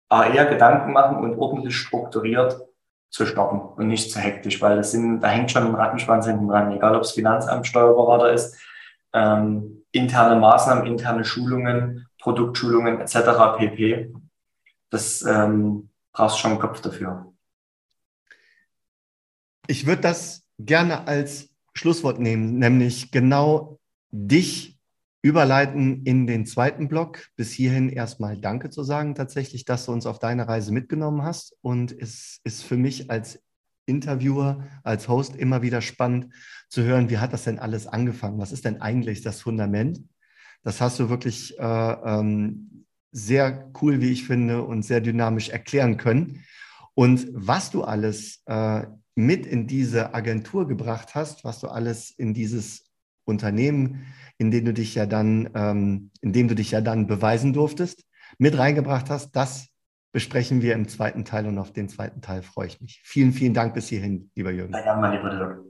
Aber 0.08 0.28
eher 0.28 0.46
Gedanken 0.46 0.92
machen 0.92 1.18
und 1.18 1.38
ordentlich 1.38 1.76
strukturiert 1.76 2.60
zu 3.10 3.26
stoppen 3.26 3.60
und 3.60 3.88
nicht 3.88 4.10
zu 4.10 4.18
hektisch, 4.18 4.60
weil 4.60 4.76
das 4.76 4.90
sind, 4.92 5.20
da 5.20 5.28
hängt 5.28 5.50
schon 5.50 5.66
ein 5.66 5.74
Rattenschwanz 5.74 6.26
hinten 6.26 6.48
dran, 6.48 6.72
egal 6.72 6.94
ob 6.96 7.02
es 7.02 7.12
Finanzamt, 7.12 7.66
Steuerberater 7.66 8.32
ist, 8.32 8.56
ähm, 9.12 9.84
interne 9.92 10.38
Maßnahmen, 10.38 10.86
interne 10.86 11.24
Schulungen, 11.24 12.06
Produktschulungen 12.20 13.00
etc. 13.00 13.56
pp. 13.56 14.12
Das 14.90 15.22
ähm, 15.22 15.90
brauchst 16.12 16.38
schon 16.38 16.52
einen 16.52 16.60
Kopf 16.60 16.80
dafür. 16.80 17.32
Ich 19.66 19.86
würde 19.86 20.02
das 20.02 20.44
gerne 20.58 21.06
als 21.06 21.48
Schlusswort 21.74 22.18
nehmen, 22.18 22.58
nämlich 22.58 23.10
genau 23.10 23.78
dich 24.10 24.75
überleiten 25.22 26.04
in 26.04 26.26
den 26.26 26.46
zweiten 26.46 26.88
Block. 26.88 27.28
Bis 27.36 27.52
hierhin 27.52 27.88
erstmal 27.88 28.38
Danke 28.38 28.70
zu 28.70 28.82
sagen, 28.82 29.14
tatsächlich, 29.14 29.64
dass 29.64 29.86
du 29.86 29.92
uns 29.92 30.06
auf 30.06 30.18
deine 30.18 30.48
Reise 30.48 30.72
mitgenommen 30.72 31.22
hast. 31.22 31.56
Und 31.62 31.92
es 31.92 32.40
ist 32.44 32.62
für 32.62 32.76
mich 32.76 33.10
als 33.10 33.42
Interviewer, 33.86 34.64
als 34.82 35.08
Host 35.08 35.36
immer 35.36 35.62
wieder 35.62 35.80
spannend 35.80 36.32
zu 36.68 36.82
hören, 36.82 37.08
wie 37.10 37.18
hat 37.18 37.32
das 37.32 37.44
denn 37.44 37.58
alles 37.58 37.86
angefangen? 37.86 38.38
Was 38.38 38.52
ist 38.52 38.64
denn 38.64 38.80
eigentlich 38.80 39.22
das 39.22 39.40
Fundament? 39.40 40.02
Das 40.62 40.80
hast 40.80 40.98
du 40.98 41.08
wirklich 41.08 41.58
äh, 41.58 41.62
ähm, 41.62 42.84
sehr 43.12 43.70
cool, 43.80 44.00
wie 44.00 44.10
ich 44.10 44.26
finde, 44.26 44.62
und 44.62 44.82
sehr 44.82 45.00
dynamisch 45.00 45.48
erklären 45.48 45.96
können. 45.96 46.44
Und 46.94 47.28
was 47.32 47.70
du 47.70 47.84
alles 47.84 48.42
äh, 48.46 48.86
mit 49.14 49.46
in 49.46 49.66
diese 49.66 50.14
Agentur 50.14 50.66
gebracht 50.66 51.14
hast, 51.14 51.44
was 51.44 51.60
du 51.60 51.68
alles 51.68 52.10
in 52.10 52.34
dieses 52.34 52.85
Unternehmen, 53.26 54.06
in 54.38 54.50
dem 54.50 54.64
du 54.64 54.72
dich 54.72 54.94
ja 54.94 55.06
dann, 55.06 55.50
ähm, 55.54 56.10
in 56.20 56.32
dem 56.32 56.48
du 56.48 56.54
dich 56.54 56.70
ja 56.70 56.80
dann 56.80 57.06
beweisen 57.06 57.52
durftest, 57.52 58.04
mit 58.38 58.56
reingebracht 58.56 59.10
hast, 59.10 59.32
das 59.32 59.68
besprechen 60.12 60.62
wir 60.62 60.74
im 60.74 60.88
zweiten 60.88 61.24
Teil 61.24 61.46
und 61.46 61.58
auf 61.58 61.72
den 61.72 61.88
zweiten 61.88 62.22
Teil 62.22 62.42
freue 62.42 62.68
ich 62.68 62.80
mich. 62.80 63.02
Vielen, 63.04 63.32
vielen 63.32 63.54
Dank 63.54 63.74
bis 63.74 63.88
hierhin, 63.88 64.30
lieber 64.34 64.50
Jürgen. 64.50 64.72
Sehr 64.72 64.82
gerne, 64.82 65.00
mein 65.00 65.12
lieber 65.12 65.30
Dirk. 65.30 65.66